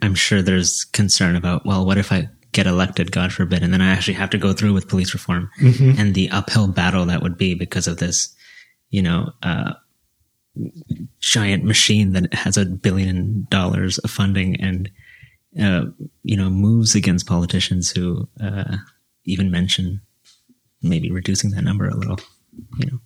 [0.01, 3.81] I'm sure there's concern about, well, what if I get elected, God forbid, and then
[3.81, 5.99] I actually have to go through with police reform mm-hmm.
[5.99, 8.35] and the uphill battle that would be because of this,
[8.91, 9.73] you know, uh,
[11.21, 14.91] giant machine that has a billion dollars of funding and,
[15.61, 15.85] uh,
[16.25, 18.77] you know, moves against politicians who uh,
[19.25, 20.03] even mention
[20.83, 22.19] maybe reducing that number a little,
[22.79, 22.99] you know.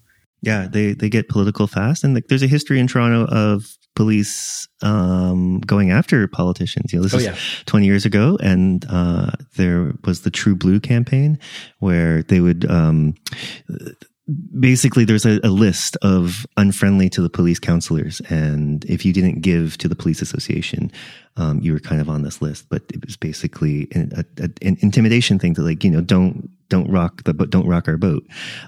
[0.42, 4.68] Yeah, they they get political fast, and like, there's a history in Toronto of police
[4.82, 6.92] um, going after politicians.
[6.92, 7.36] You know, this oh, is yeah.
[7.64, 11.38] 20 years ago, and uh, there was the True Blue campaign
[11.80, 12.70] where they would.
[12.70, 13.14] Um,
[14.58, 19.40] basically there's a, a, list of unfriendly to the police counselors and if you didn't
[19.40, 20.90] give to the police association
[21.36, 24.76] um, you were kind of on this list but it was basically an, a, an
[24.80, 28.26] intimidation thing to like you know don't don't rock the but don't rock our boat.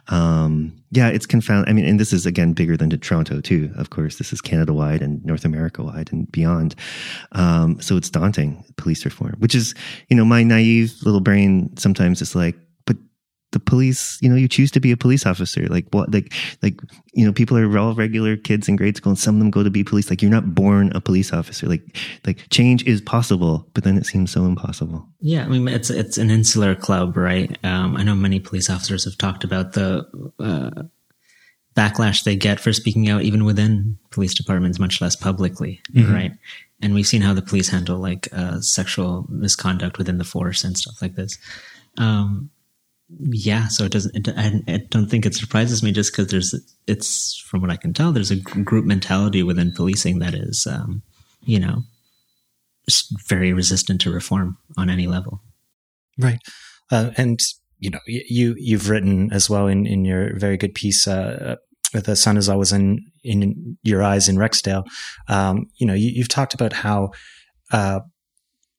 [0.08, 3.90] Um, yeah it's confound i mean and this is again bigger than toronto too of
[3.90, 4.16] course.
[4.16, 6.74] This is canada wide and north america wide and beyond.
[7.32, 9.74] Um, so it's daunting police reform which is
[10.08, 12.56] you know my naive little brain sometimes is like
[13.52, 15.66] the police, you know, you choose to be a police officer.
[15.68, 16.78] Like what, like, like,
[17.14, 19.62] you know, people are all regular kids in grade school and some of them go
[19.62, 20.10] to be police.
[20.10, 21.66] Like you're not born a police officer.
[21.66, 25.06] Like, like change is possible, but then it seems so impossible.
[25.20, 25.44] Yeah.
[25.44, 27.56] I mean, it's, it's an insular club, right?
[27.64, 30.06] Um, I know many police officers have talked about the,
[30.38, 30.82] uh,
[31.74, 36.12] backlash they get for speaking out even within police departments, much less publicly, mm-hmm.
[36.12, 36.32] right?
[36.82, 40.76] And we've seen how the police handle like, uh, sexual misconduct within the force and
[40.76, 41.38] stuff like this.
[41.96, 42.50] Um,
[43.08, 44.28] yeah, so it doesn't.
[44.28, 46.54] It, I, don't think it surprises me just because there's.
[46.86, 51.02] It's from what I can tell, there's a group mentality within policing that is, um,
[51.44, 51.84] you know,
[53.26, 55.40] very resistant to reform on any level.
[56.18, 56.40] Right,
[56.90, 57.40] uh, and
[57.78, 61.08] you know, you you've written as well in in your very good piece.
[61.08, 61.56] Uh,
[61.94, 64.84] the sun is always in in your eyes in Rexdale.
[65.28, 67.12] Um, you know, you, have talked about how
[67.72, 68.00] uh,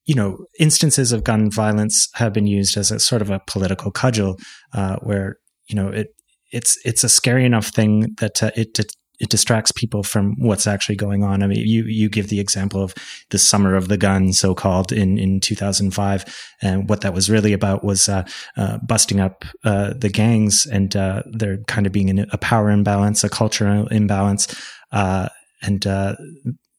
[0.10, 3.91] you know, instances of gun violence have been used as a sort of a political
[3.91, 4.39] cudgel,
[4.74, 6.08] uh, where you know it
[6.52, 10.65] it's it's a scary enough thing that uh, it, it it distracts people from what's
[10.65, 11.43] actually going on.
[11.43, 12.95] I mean, you you give the example of
[13.30, 16.26] the summer of the gun, so called, in in 2005,
[16.63, 18.24] and what that was really about was uh,
[18.58, 23.24] uh, busting up uh, the gangs and uh, there kind of being a power imbalance,
[23.24, 24.48] a cultural imbalance,
[24.91, 25.30] uh,
[25.62, 26.15] and uh,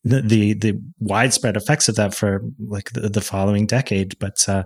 [0.04, 4.18] the, the, the widespread effects of that for like the, the following decade.
[4.18, 4.64] But uh,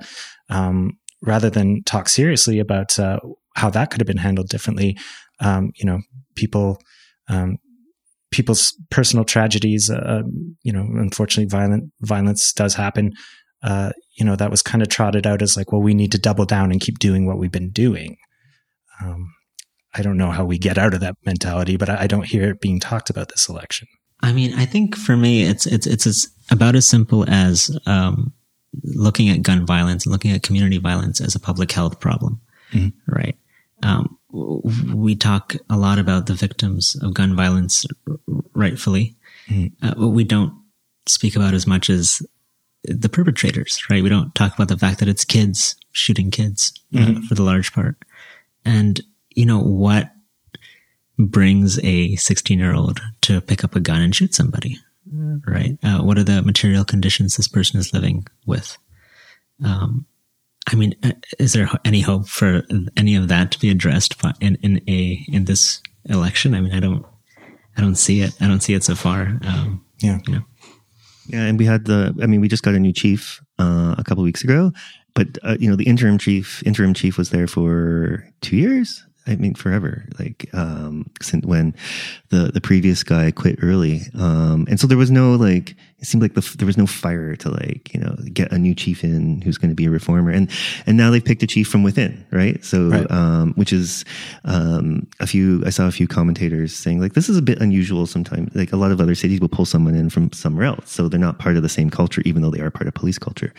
[0.48, 3.18] um, rather than talk seriously about uh,
[3.56, 4.96] how that could have been handled differently,
[5.40, 6.00] um, you know,
[6.36, 6.78] people,
[7.28, 7.58] um,
[8.30, 10.22] people's personal tragedies, uh,
[10.62, 13.12] you know, unfortunately, violent violence does happen.
[13.62, 16.18] Uh, you know, that was kind of trotted out as like, well, we need to
[16.18, 18.16] double down and keep doing what we've been doing.
[19.00, 19.32] Um,
[19.94, 22.50] I don't know how we get out of that mentality, but I, I don't hear
[22.50, 23.88] it being talked about this election.
[24.24, 28.32] I mean, I think for me, it's it's it's as, about as simple as um,
[28.82, 32.40] looking at gun violence and looking at community violence as a public health problem,
[32.72, 32.88] mm-hmm.
[33.06, 33.36] right?
[33.82, 37.84] Um, we talk a lot about the victims of gun violence,
[38.54, 39.14] rightfully.
[39.48, 39.86] Mm-hmm.
[39.86, 40.54] Uh, what we don't
[41.06, 42.22] speak about as much as
[42.84, 44.02] the perpetrators, right?
[44.02, 47.20] We don't talk about the fact that it's kids shooting kids uh, mm-hmm.
[47.24, 47.96] for the large part.
[48.64, 50.13] And, you know, what
[51.18, 54.78] brings a 16 year old to pick up a gun and shoot somebody,
[55.46, 55.78] right?
[55.82, 58.76] Uh, what are the material conditions this person is living with?
[59.64, 60.06] Um,
[60.66, 62.62] I mean, uh, is there any hope for
[62.96, 66.54] any of that to be addressed in, in a, in this election?
[66.54, 67.04] I mean, I don't,
[67.76, 68.34] I don't see it.
[68.40, 69.38] I don't see it so far.
[69.44, 70.18] Um, yeah.
[70.26, 70.42] You know.
[71.26, 71.44] Yeah.
[71.44, 74.24] And we had the, I mean, we just got a new chief, uh, a couple
[74.24, 74.72] weeks ago,
[75.14, 79.36] but, uh, you know, the interim chief, interim chief was there for two years, I
[79.36, 80.04] mean, forever.
[80.18, 81.74] Like um, since when
[82.28, 85.74] the the previous guy quit early, um, and so there was no like.
[86.00, 88.74] It seemed like the, there was no fire to like you know get a new
[88.74, 90.50] chief in who's going to be a reformer, and
[90.84, 92.62] and now they've picked a chief from within, right?
[92.62, 93.10] So, right.
[93.10, 94.04] Um, which is
[94.44, 95.62] um, a few.
[95.64, 98.04] I saw a few commentators saying like this is a bit unusual.
[98.06, 101.08] Sometimes, like a lot of other cities will pull someone in from somewhere else, so
[101.08, 103.54] they're not part of the same culture, even though they are part of police culture.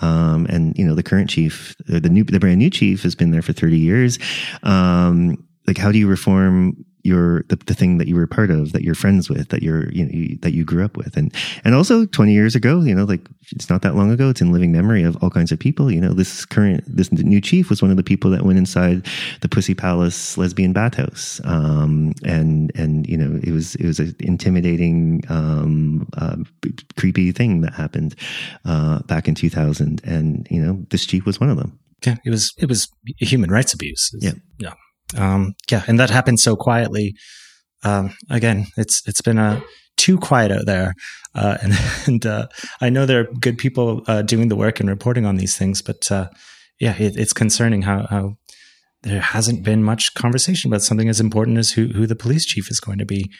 [0.00, 3.30] Um, and you know, the current chief, the new, the brand new chief, has been
[3.30, 4.18] there for thirty years.
[4.62, 8.50] Um, um, like how do you reform your the, the thing that you were part
[8.50, 11.16] of that you're friends with that you're you know you, that you grew up with?
[11.16, 11.32] And
[11.64, 14.52] and also 20 years ago you know like it's not that long ago it's in
[14.52, 17.82] living memory of all kinds of people you know this current this new chief was
[17.82, 19.06] one of the people that went inside
[19.40, 21.40] the pussy palace lesbian bathhouse.
[21.44, 26.36] Um, and and you know it was it was an intimidating um, uh,
[26.96, 28.14] creepy thing that happened
[28.64, 31.78] uh, back in 2000 and you know this chief was one of them.
[32.06, 34.10] Yeah, it was it was human rights abuse.
[34.20, 34.38] Yeah, yeah,
[35.16, 37.14] um, yeah, and that happened so quietly.
[37.82, 39.60] Um, again, it's it's been a uh,
[39.96, 40.94] too quiet out there,
[41.34, 41.72] uh, and
[42.06, 42.48] and uh,
[42.80, 45.82] I know there are good people uh, doing the work and reporting on these things,
[45.82, 46.28] but uh,
[46.78, 48.36] yeah, it, it's concerning how how
[49.02, 52.70] there hasn't been much conversation about something as important as who who the police chief
[52.70, 53.30] is going to be.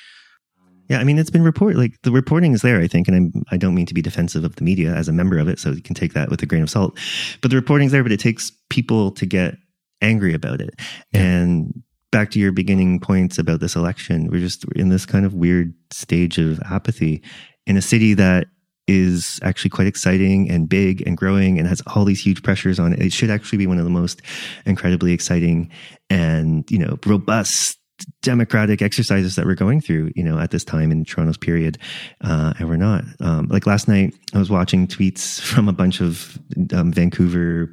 [0.89, 1.79] Yeah, I mean, it's been reported.
[1.79, 4.43] Like the reporting is there, I think, and I'm, I don't mean to be defensive
[4.43, 6.47] of the media as a member of it, so you can take that with a
[6.47, 6.99] grain of salt.
[7.41, 9.55] But the reporting's there, but it takes people to get
[10.01, 10.75] angry about it.
[11.13, 11.21] Yeah.
[11.21, 11.83] And
[12.13, 15.75] back to your beginning points about this election, we're just in this kind of weird
[15.93, 17.23] stage of apathy
[17.67, 18.49] in a city that
[18.89, 22.93] is actually quite exciting and big and growing and has all these huge pressures on
[22.93, 23.01] it.
[23.01, 24.21] It should actually be one of the most
[24.67, 25.71] incredibly exciting
[26.09, 27.79] and, you know, robust
[28.23, 31.79] democratic exercises that we're going through, you know, at this time in Toronto's period,
[32.23, 33.05] uh, and we're not.
[33.21, 36.39] Um, like last night, I was watching tweets from a bunch of
[36.73, 37.73] um, Vancouver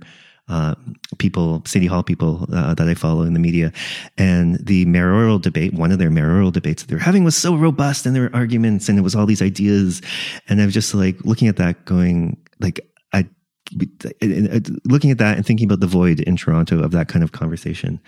[0.49, 0.75] uh,
[1.17, 3.71] people, city hall people uh, that I follow in the media,
[4.17, 7.55] and the mayoral debate, one of their mayoral debates that they were having was so
[7.55, 10.01] robust, and there were arguments, and it was all these ideas,
[10.47, 12.79] and I was just like looking at that, going like
[13.13, 13.27] I
[14.86, 17.99] looking at that and thinking about the void in Toronto of that kind of conversation,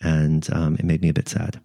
[0.00, 1.60] and um, it made me a bit sad.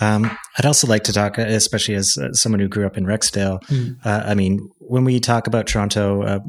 [0.00, 3.62] Um, I'd also like to talk, especially as uh, someone who grew up in Rexdale.
[3.64, 3.98] Mm.
[4.04, 6.40] Uh, I mean, when we talk about Toronto, uh,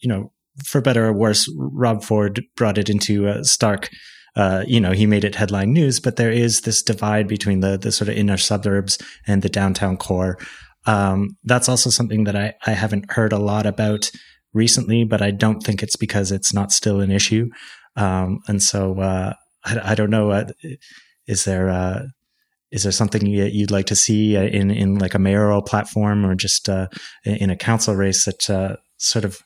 [0.00, 0.30] you know,
[0.62, 3.90] for better or worse, Rob Ford brought it into uh, stark.
[4.36, 7.76] Uh, you know, he made it headline news, but there is this divide between the
[7.76, 10.38] the sort of inner suburbs and the downtown core.
[10.86, 14.10] Um, that's also something that I, I haven't heard a lot about
[14.52, 17.48] recently, but I don't think it's because it's not still an issue.
[17.96, 20.30] Um, and so uh, I, I, don't know.
[20.30, 20.50] Uh,
[21.26, 22.02] is there uh,
[22.70, 26.34] is there something you'd like to see uh, in in like a mayoral platform or
[26.34, 26.88] just uh,
[27.24, 29.38] in a council race that sort of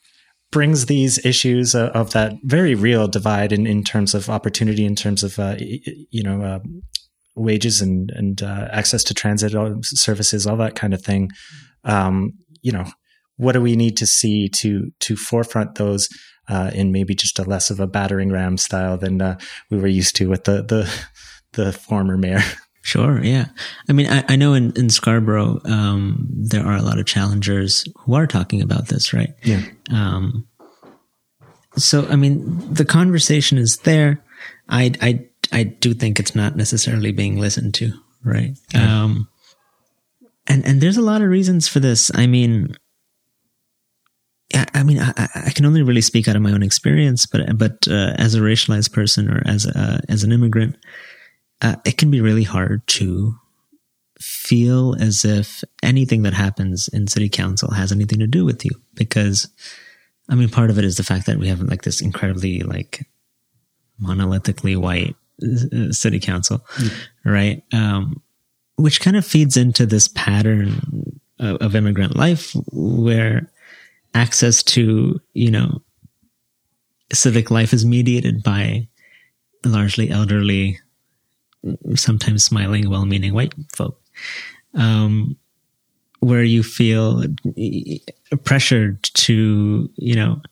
[0.51, 5.23] brings these issues of that very real divide in, in terms of opportunity, in terms
[5.23, 6.61] of you know
[7.37, 11.31] wages and and access to transit services, all that kind of thing.
[11.85, 12.33] Um,
[12.63, 12.87] you know,
[13.37, 16.09] what do we need to see to to forefront those
[16.49, 19.39] uh, in maybe just a less of a battering ram style than uh,
[19.71, 20.91] we were used to with the the
[21.53, 22.43] the former mayor.
[22.89, 23.23] Sure.
[23.23, 23.49] Yeah.
[23.87, 27.85] I mean, I, I know in, in Scarborough, um, there are a lot of challengers
[27.99, 29.35] who are talking about this, right?
[29.45, 29.61] Yeah.
[29.91, 30.49] Um,
[31.77, 34.25] so, I mean, the conversation is there.
[34.71, 37.93] I, I, I do think it's not necessarily being listened to,
[38.25, 38.57] right?
[38.73, 39.03] Yeah.
[39.03, 39.29] Um,
[40.47, 42.11] and, and there's a lot of reasons for this.
[42.15, 42.75] I mean,
[44.55, 47.87] I mean, I, I, can only really speak out of my own experience, but but
[47.87, 50.77] uh, as a racialized person or as a, as an immigrant,
[51.63, 53.35] uh, it can be really hard to
[54.21, 58.71] feel as if anything that happens in city council has anything to do with you.
[58.95, 59.49] Because,
[60.29, 63.07] I mean, part of it is the fact that we have like this incredibly like
[64.03, 66.93] monolithically white uh, city council, mm.
[67.25, 67.63] right?
[67.73, 68.23] Um,
[68.77, 73.51] which kind of feeds into this pattern of, of immigrant life where
[74.15, 75.83] access to, you know,
[77.13, 78.89] civic life is mediated by
[79.65, 80.79] largely elderly,
[81.95, 84.01] sometimes smiling, well meaning white folk.
[84.75, 85.37] Um,
[86.21, 87.25] where you feel
[88.45, 90.43] pressured to, you know,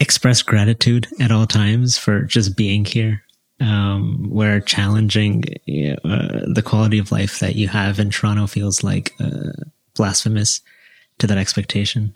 [0.00, 3.22] express gratitude at all times for just being here.
[3.60, 8.48] Um, where challenging you know, uh, the quality of life that you have in Toronto
[8.48, 9.52] feels like uh,
[9.94, 10.60] blasphemous
[11.18, 12.14] to that expectation.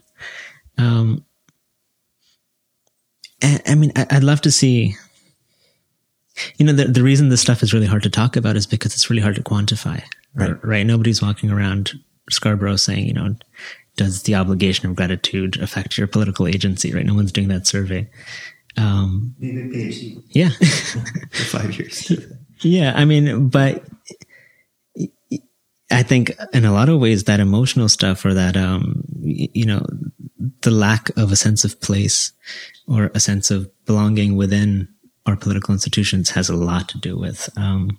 [0.77, 1.23] Um,
[3.41, 4.95] I mean, I, would love to see.
[6.57, 8.93] You know, the the reason this stuff is really hard to talk about is because
[8.93, 10.03] it's really hard to quantify.
[10.35, 10.63] Right.
[10.63, 10.85] Right.
[10.85, 11.91] Nobody's walking around
[12.29, 13.35] Scarborough saying, you know,
[13.95, 16.93] does the obligation of gratitude affect your political agency?
[16.93, 17.05] Right.
[17.05, 18.09] No one's doing that survey.
[18.77, 20.21] Um, PhD.
[20.29, 20.49] Yeah.
[21.31, 22.11] For five years.
[22.61, 22.93] yeah.
[22.95, 23.83] I mean, but
[25.91, 29.85] I think in a lot of ways that emotional stuff or that, um, you know,
[30.61, 32.31] the lack of a sense of place
[32.87, 34.87] or a sense of belonging within
[35.25, 37.97] our political institutions has a lot to do with, um,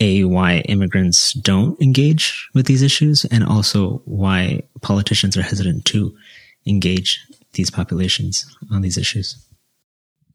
[0.00, 6.14] a why immigrants don't engage with these issues and also why politicians are hesitant to
[6.66, 7.20] engage
[7.52, 9.36] these populations on these issues.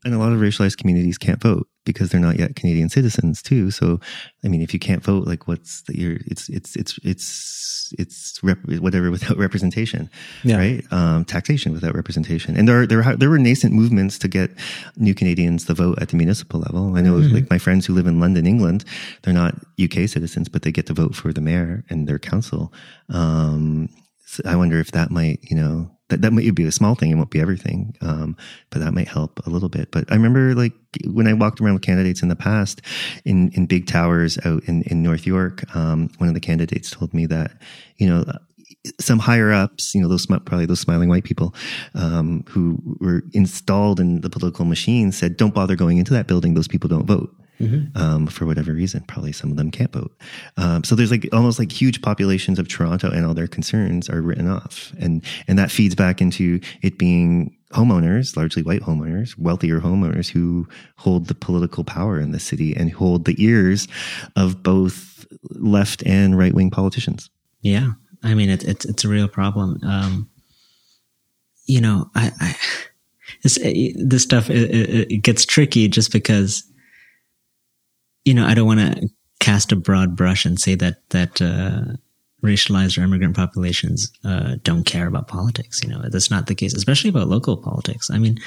[0.05, 3.71] And a lot of racialized communities can't vote because they're not yet Canadian citizens too.
[3.71, 3.99] So,
[4.45, 6.17] I mean, if you can't vote, like, what's the, your?
[6.27, 10.09] It's it's it's it's it's rep, whatever without representation,
[10.43, 10.57] yeah.
[10.57, 10.83] right?
[10.91, 14.51] Um, taxation without representation, and there are, there are, there were nascent movements to get
[14.97, 16.95] new Canadians to vote at the municipal level.
[16.95, 17.33] I know, mm-hmm.
[17.33, 18.85] like my friends who live in London, England,
[19.23, 22.71] they're not UK citizens, but they get to vote for the mayor and their council.
[23.09, 23.89] Um,
[24.27, 27.11] so I wonder if that might, you know, that, that might be a small thing.
[27.11, 27.95] It won't be everything.
[28.01, 28.35] Um,
[28.69, 29.89] but that might help a little bit.
[29.89, 30.73] But I remember like
[31.05, 32.81] when I walked around with candidates in the past
[33.23, 37.13] in, in big towers out in, in North York, um, one of the candidates told
[37.13, 37.53] me that,
[37.95, 38.25] you know,
[38.99, 41.55] some higher ups, you know, those probably those smiling white people
[41.95, 46.53] um, who were installed in the political machine said, "Don't bother going into that building;
[46.53, 47.97] those people don't vote." Mm-hmm.
[47.97, 49.03] Um, for whatever reason.
[49.07, 50.15] Probably some of them can't vote.
[50.57, 54.21] Um, so there's like almost like huge populations of Toronto and all their concerns are
[54.21, 54.93] written off.
[54.99, 60.67] And, and that feeds back into it being homeowners, largely white homeowners, wealthier homeowners who
[60.97, 63.87] hold the political power in the city and hold the ears
[64.35, 67.29] of both left and right wing politicians.
[67.61, 67.93] Yeah.
[68.23, 69.79] I mean, it, it's, it's a real problem.
[69.83, 70.29] Um,
[71.65, 72.55] you know, I, I
[73.43, 76.63] this, this stuff, it, it gets tricky just because
[78.27, 79.09] you know, I don't want to
[79.39, 81.95] cast a broad brush and say that that uh,
[82.43, 85.81] racialized or immigrant populations uh, don't care about politics.
[85.81, 88.09] You know, that's not the case, especially about local politics.
[88.11, 88.37] I mean,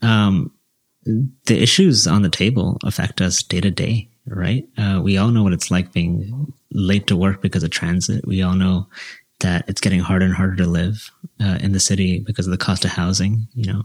[0.00, 0.50] um,
[1.04, 4.64] the issues on the table affect us day to day, right?
[4.78, 8.26] Uh, we all know what it's like being late to work because of transit.
[8.26, 8.88] We all know
[9.40, 12.64] that it's getting harder and harder to live uh, in the city because of the
[12.64, 13.46] cost of housing.
[13.52, 13.82] You know,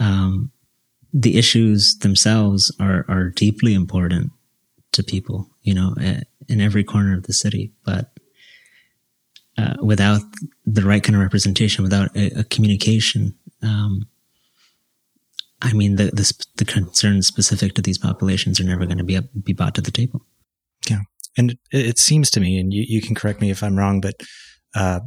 [0.00, 0.50] um,
[1.12, 4.32] the issues themselves are are deeply important
[4.96, 5.94] to people, you know,
[6.48, 7.72] in every corner of the city.
[7.84, 8.10] But
[9.58, 10.20] uh, without
[10.66, 14.06] the right kind of representation, without a, a communication, um,
[15.62, 19.18] I mean, the, the, the concerns specific to these populations are never going to be
[19.42, 20.26] be brought to the table.
[20.88, 21.00] Yeah,
[21.38, 24.00] and it, it, seems to me, and you, you can correct me if I'm wrong,
[24.00, 24.14] but
[24.74, 25.00] uh,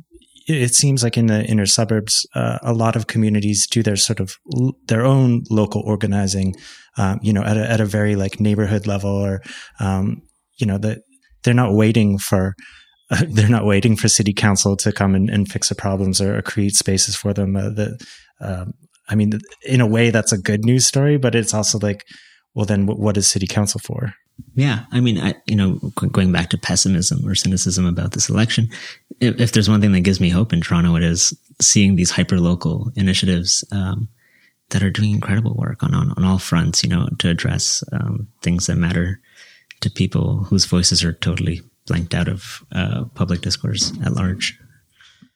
[0.49, 4.19] it seems like in the inner suburbs, uh, a lot of communities do their sort
[4.19, 6.55] of l- their own local organizing,
[6.97, 9.41] um, you know, at a, at a very like neighborhood level, or
[9.79, 10.21] um,
[10.57, 10.99] you know, that
[11.43, 12.55] they're not waiting for
[13.11, 16.37] uh, they're not waiting for city council to come and, and fix the problems or,
[16.37, 17.55] or, create spaces for them.
[17.55, 18.05] Uh, the,
[18.41, 18.73] um,
[19.07, 19.31] I mean,
[19.65, 22.05] in a way, that's a good news story, but it's also like,
[22.53, 24.13] well, then what is city council for?
[24.55, 28.69] Yeah, I mean, I, you know, going back to pessimism or cynicism about this election,
[29.21, 32.39] if, there's one thing that gives me hope in Toronto, it is seeing these hyper
[32.39, 34.07] local initiatives um,
[34.69, 36.83] that are doing incredible work on, on, on all fronts.
[36.83, 39.19] You know, to address um, things that matter
[39.81, 44.59] to people whose voices are totally blanked out of uh, public discourse at large.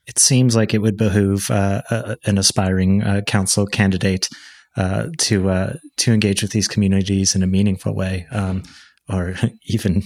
[0.05, 1.81] It seems like it would behoove uh,
[2.25, 4.29] an aspiring uh, council candidate
[4.75, 8.27] uh, to uh, to engage with these communities in a meaningful way.
[8.31, 8.63] Um,
[9.09, 10.03] or even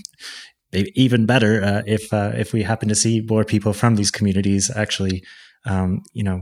[0.96, 4.72] even better uh, if uh, if we happen to see more people from these communities
[4.76, 5.24] actually
[5.66, 6.42] um, you know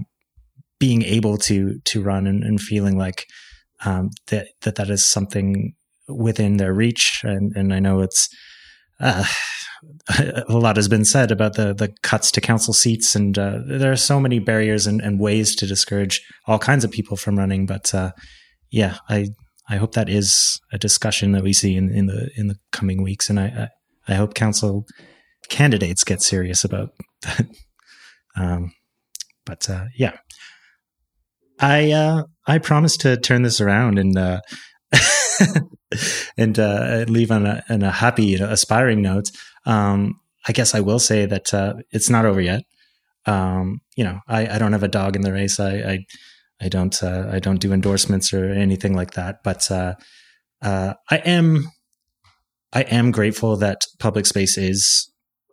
[0.79, 3.25] being able to to run and, and feeling like
[3.83, 5.73] um, that that that is something
[6.07, 7.21] within their reach.
[7.23, 8.29] And and I know it's
[8.99, 9.25] uh,
[10.19, 13.91] a lot has been said about the the cuts to council seats and uh, there
[13.91, 17.65] are so many barriers and, and, ways to discourage all kinds of people from running.
[17.65, 18.11] But uh,
[18.71, 19.27] yeah I
[19.67, 23.01] I hope that is a discussion that we see in, in the in the coming
[23.01, 23.67] weeks, and I I,
[24.07, 24.85] I hope council
[25.49, 26.89] candidates get serious about
[27.23, 27.47] that.
[28.37, 28.73] Um,
[29.45, 30.17] but uh, yeah,
[31.59, 34.41] I uh, I promise to turn this around and uh,
[36.37, 39.31] and uh, leave on a, on a happy, you know, aspiring note.
[39.65, 40.15] Um,
[40.47, 42.63] I guess I will say that uh, it's not over yet.
[43.25, 45.59] Um, you know, I, I, don't have a dog in the race.
[45.59, 45.99] I I,
[46.61, 49.37] I don't uh, I don't do endorsements or anything like that.
[49.43, 51.69] But I am
[52.75, 55.11] I am grateful that public space is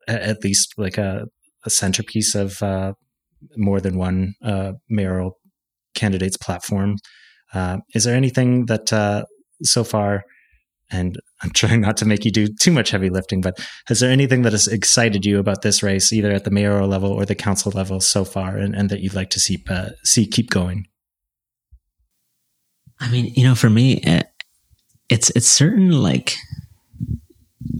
[0.08, 1.24] at least like a,
[1.64, 2.92] a centerpiece of uh,
[3.56, 5.38] more than one uh, mayoral
[5.94, 6.96] candidate's platform.
[7.94, 9.26] is there anything that
[9.62, 10.24] so far
[10.92, 14.10] and I'm trying not to make you do too much heavy lifting, but has there
[14.10, 17.34] anything that has excited you about this race, either at the mayoral level or the
[17.34, 20.86] council level so far, and, and that you'd like to see uh, see keep going?
[23.00, 24.22] I mean, you know, for me, uh,
[25.08, 26.36] it's it's certain like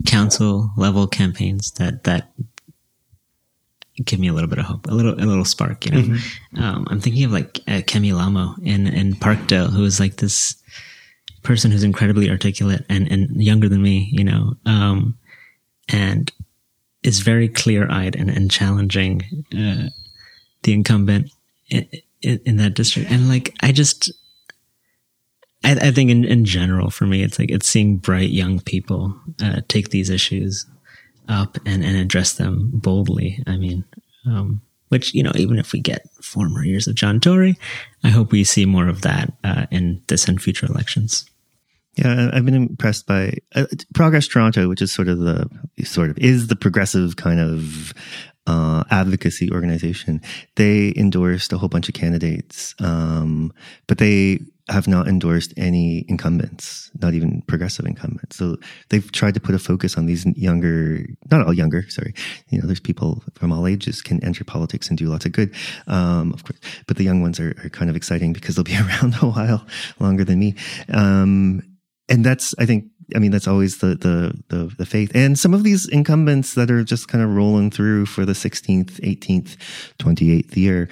[0.07, 2.33] council level campaigns that that
[4.05, 5.85] give me a little bit of hope, a little a little spark.
[5.87, 6.63] You know, mm-hmm.
[6.63, 10.57] um, I'm thinking of like uh, Kemi Lamo in in Parkdale, who is like this
[11.43, 15.19] person who's incredibly articulate and, and younger than me, you know, um,
[15.89, 16.33] and
[17.03, 19.23] is very clear eyed and, and challenging
[19.53, 19.89] uh,
[20.63, 21.31] the incumbent
[21.69, 21.87] in,
[22.23, 23.11] in, in, that district.
[23.11, 24.13] And like, I just,
[25.65, 29.15] I, I think in, in general for me, it's like it's seeing bright young people
[29.43, 30.67] uh, take these issues
[31.29, 33.43] up and, and address them boldly.
[33.47, 33.85] I mean,
[34.27, 37.59] um, which, you know, even if we get four more years of John Tory,
[38.05, 41.25] I hope we see more of that uh, in this and future elections.
[41.95, 45.49] Yeah, I've been impressed by uh, Progress Toronto, which is sort of the
[45.85, 47.93] sort of is the progressive kind of
[48.47, 50.21] uh, advocacy organization.
[50.57, 53.53] They endorsed a whole bunch of candidates, um,
[53.87, 58.37] but they have not endorsed any incumbents, not even progressive incumbents.
[58.37, 58.57] So
[58.89, 62.15] they've tried to put a focus on these younger, not all younger, sorry.
[62.49, 65.55] You know, there's people from all ages can enter politics and do lots of good,
[65.89, 66.59] um, of course.
[66.87, 69.67] But the young ones are, are, kind of exciting because they'll be around a while
[69.99, 70.55] longer than me.
[70.93, 71.72] Um,
[72.09, 75.13] and that's I think I mean that's always the, the the the faith.
[75.15, 79.01] And some of these incumbents that are just kind of rolling through for the 16th,
[79.01, 79.57] 18th,
[79.99, 80.89] 28th year,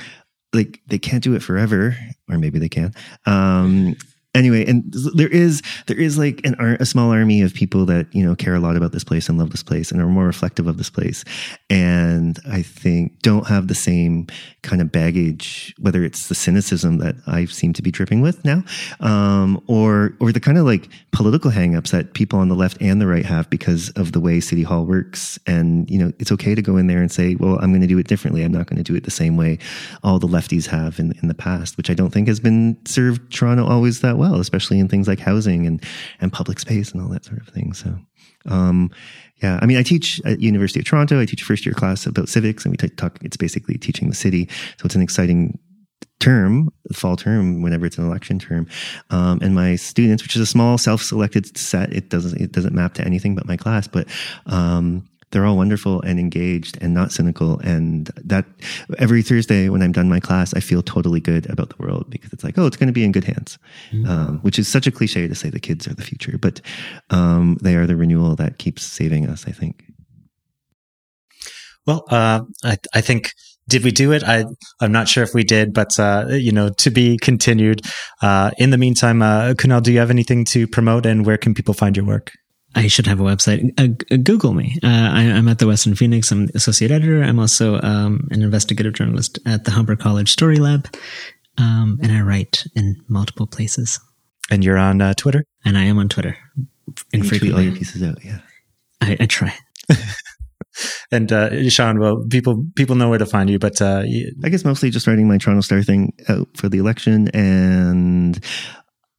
[0.53, 1.97] like they can't do it forever,
[2.29, 2.95] or maybe they can.
[3.27, 3.97] Um,
[4.35, 8.25] anyway, and there is there is like an a small army of people that you
[8.25, 10.67] know care a lot about this place and love this place and are more reflective
[10.67, 11.25] of this place,
[11.69, 14.27] and I think don't have the same
[14.63, 18.63] kind of baggage, whether it's the cynicism that I seem to be dripping with now,
[19.01, 23.01] um, or or the kind of like political hangups that people on the left and
[23.01, 26.55] the right have because of the way City Hall works, and you know it's okay
[26.55, 28.43] to go in there and say, well, I'm going to do it differently.
[28.43, 29.59] I'm not going to do it the same way
[30.05, 33.33] all the lefties have in in the past, which I don't think has been served
[33.33, 35.83] Toronto always that well, especially in things like housing and
[36.21, 37.73] and public space and all that sort of thing.
[37.73, 37.99] So,
[38.47, 38.91] um,
[39.43, 41.21] yeah, I mean, I teach at University of Toronto.
[41.21, 43.19] I teach a first year class about civics, and we talk.
[43.23, 44.49] It's basically teaching the city,
[44.79, 45.59] so it's an exciting
[46.21, 48.67] term, fall term, whenever it's an election term.
[49.09, 52.95] Um, and my students, which is a small self-selected set, it doesn't it doesn't map
[52.95, 54.07] to anything but my class, but
[54.47, 57.59] um, they're all wonderful and engaged and not cynical.
[57.61, 58.45] And that
[58.99, 62.33] every Thursday when I'm done my class, I feel totally good about the world because
[62.33, 63.59] it's like, oh, it's going to be in good hands,
[63.91, 64.11] mm-hmm.
[64.11, 66.61] um, which is such a cliche to say the kids are the future, but
[67.11, 69.85] um, they are the renewal that keeps saving us, I think.
[71.87, 73.33] Well, uh, I, I think
[73.69, 74.23] did we do it?
[74.25, 74.45] I
[74.81, 77.83] I'm not sure if we did, but uh, you know, to be continued.
[78.21, 81.55] Uh, in the meantime, uh, Kunal, do you have anything to promote, and where can
[81.55, 82.33] people find your work?
[82.75, 83.73] I should have a website.
[83.79, 84.77] Uh, Google me.
[84.83, 86.31] Uh, I, am at the West End Phoenix.
[86.31, 87.23] I'm associate editor.
[87.23, 90.89] I'm also um, an investigative journalist at the Humber College Story Lab,
[91.59, 93.99] um, and I write in multiple places.
[94.51, 95.45] And you're on uh, Twitter.
[95.65, 96.37] And I am on Twitter.
[97.13, 98.25] Infrequently, all your pieces out.
[98.25, 98.41] Yeah,
[99.01, 99.55] I, I try.
[101.13, 104.03] and uh, Shawn, well, people people know where to find you, but uh,
[104.45, 108.43] I guess mostly just writing my Toronto Star thing out for the election and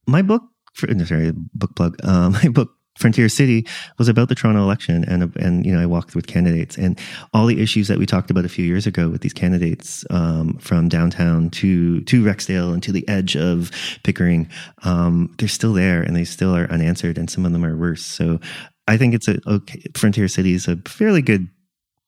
[0.08, 0.44] my book.
[0.74, 1.98] For, no, sorry, book plug.
[2.04, 3.66] Uh, my book Frontier City
[3.98, 7.00] was about the Toronto election, and and you know I walked with candidates and
[7.34, 10.58] all the issues that we talked about a few years ago with these candidates um,
[10.58, 13.72] from downtown to to Rexdale and to the edge of
[14.04, 14.50] Pickering.
[14.84, 18.04] Um, they're still there, and they still are unanswered, and some of them are worse.
[18.04, 18.40] So
[18.88, 19.82] I think it's a okay.
[19.96, 21.48] Frontier City is a fairly good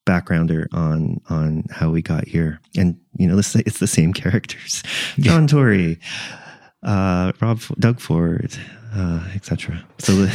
[0.06, 4.84] backgrounder on on how we got here, and you know it's the same characters:
[5.18, 6.00] John Tory,
[6.84, 8.58] uh, Rob, Doug Ford
[8.96, 9.84] uh, etc.
[10.00, 10.14] So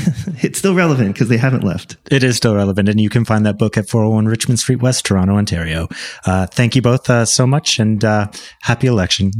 [0.42, 1.96] it's still relevant because they haven't left.
[2.11, 5.05] It is still relevant, and you can find that book at 401 Richmond Street West,
[5.05, 5.88] Toronto, Ontario.
[6.24, 8.28] Uh, thank you both uh, so much, and uh,
[8.62, 9.30] happy election.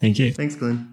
[0.00, 0.32] Thank you.
[0.32, 0.92] Thanks, Glyn.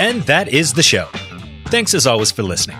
[0.00, 1.08] And that is the show.
[1.70, 2.78] Thanks as always for listening.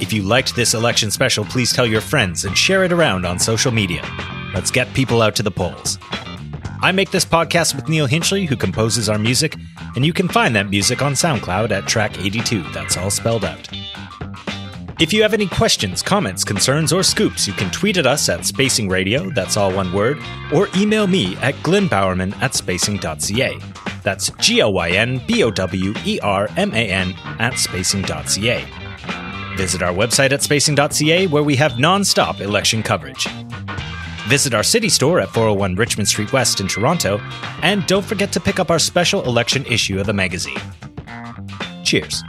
[0.00, 3.38] If you liked this election special, please tell your friends and share it around on
[3.38, 4.02] social media.
[4.54, 5.98] Let's get people out to the polls.
[6.80, 9.56] I make this podcast with Neil Hinchley, who composes our music,
[9.96, 12.62] and you can find that music on SoundCloud at track 82.
[12.72, 13.68] That's all spelled out.
[14.98, 18.46] If you have any questions, comments, concerns, or scoops, you can tweet at us at
[18.46, 20.18] Spacing Radio, that's all one word,
[20.54, 23.58] or email me at glynbowerman at spacing.ca.
[24.02, 28.64] That's G L Y N B O W E R M A N at spacing.ca.
[29.56, 33.26] Visit our website at spacing.ca where we have non stop election coverage.
[34.28, 37.18] Visit our city store at 401 Richmond Street West in Toronto,
[37.62, 40.60] and don't forget to pick up our special election issue of the magazine.
[41.84, 42.22] Cheers.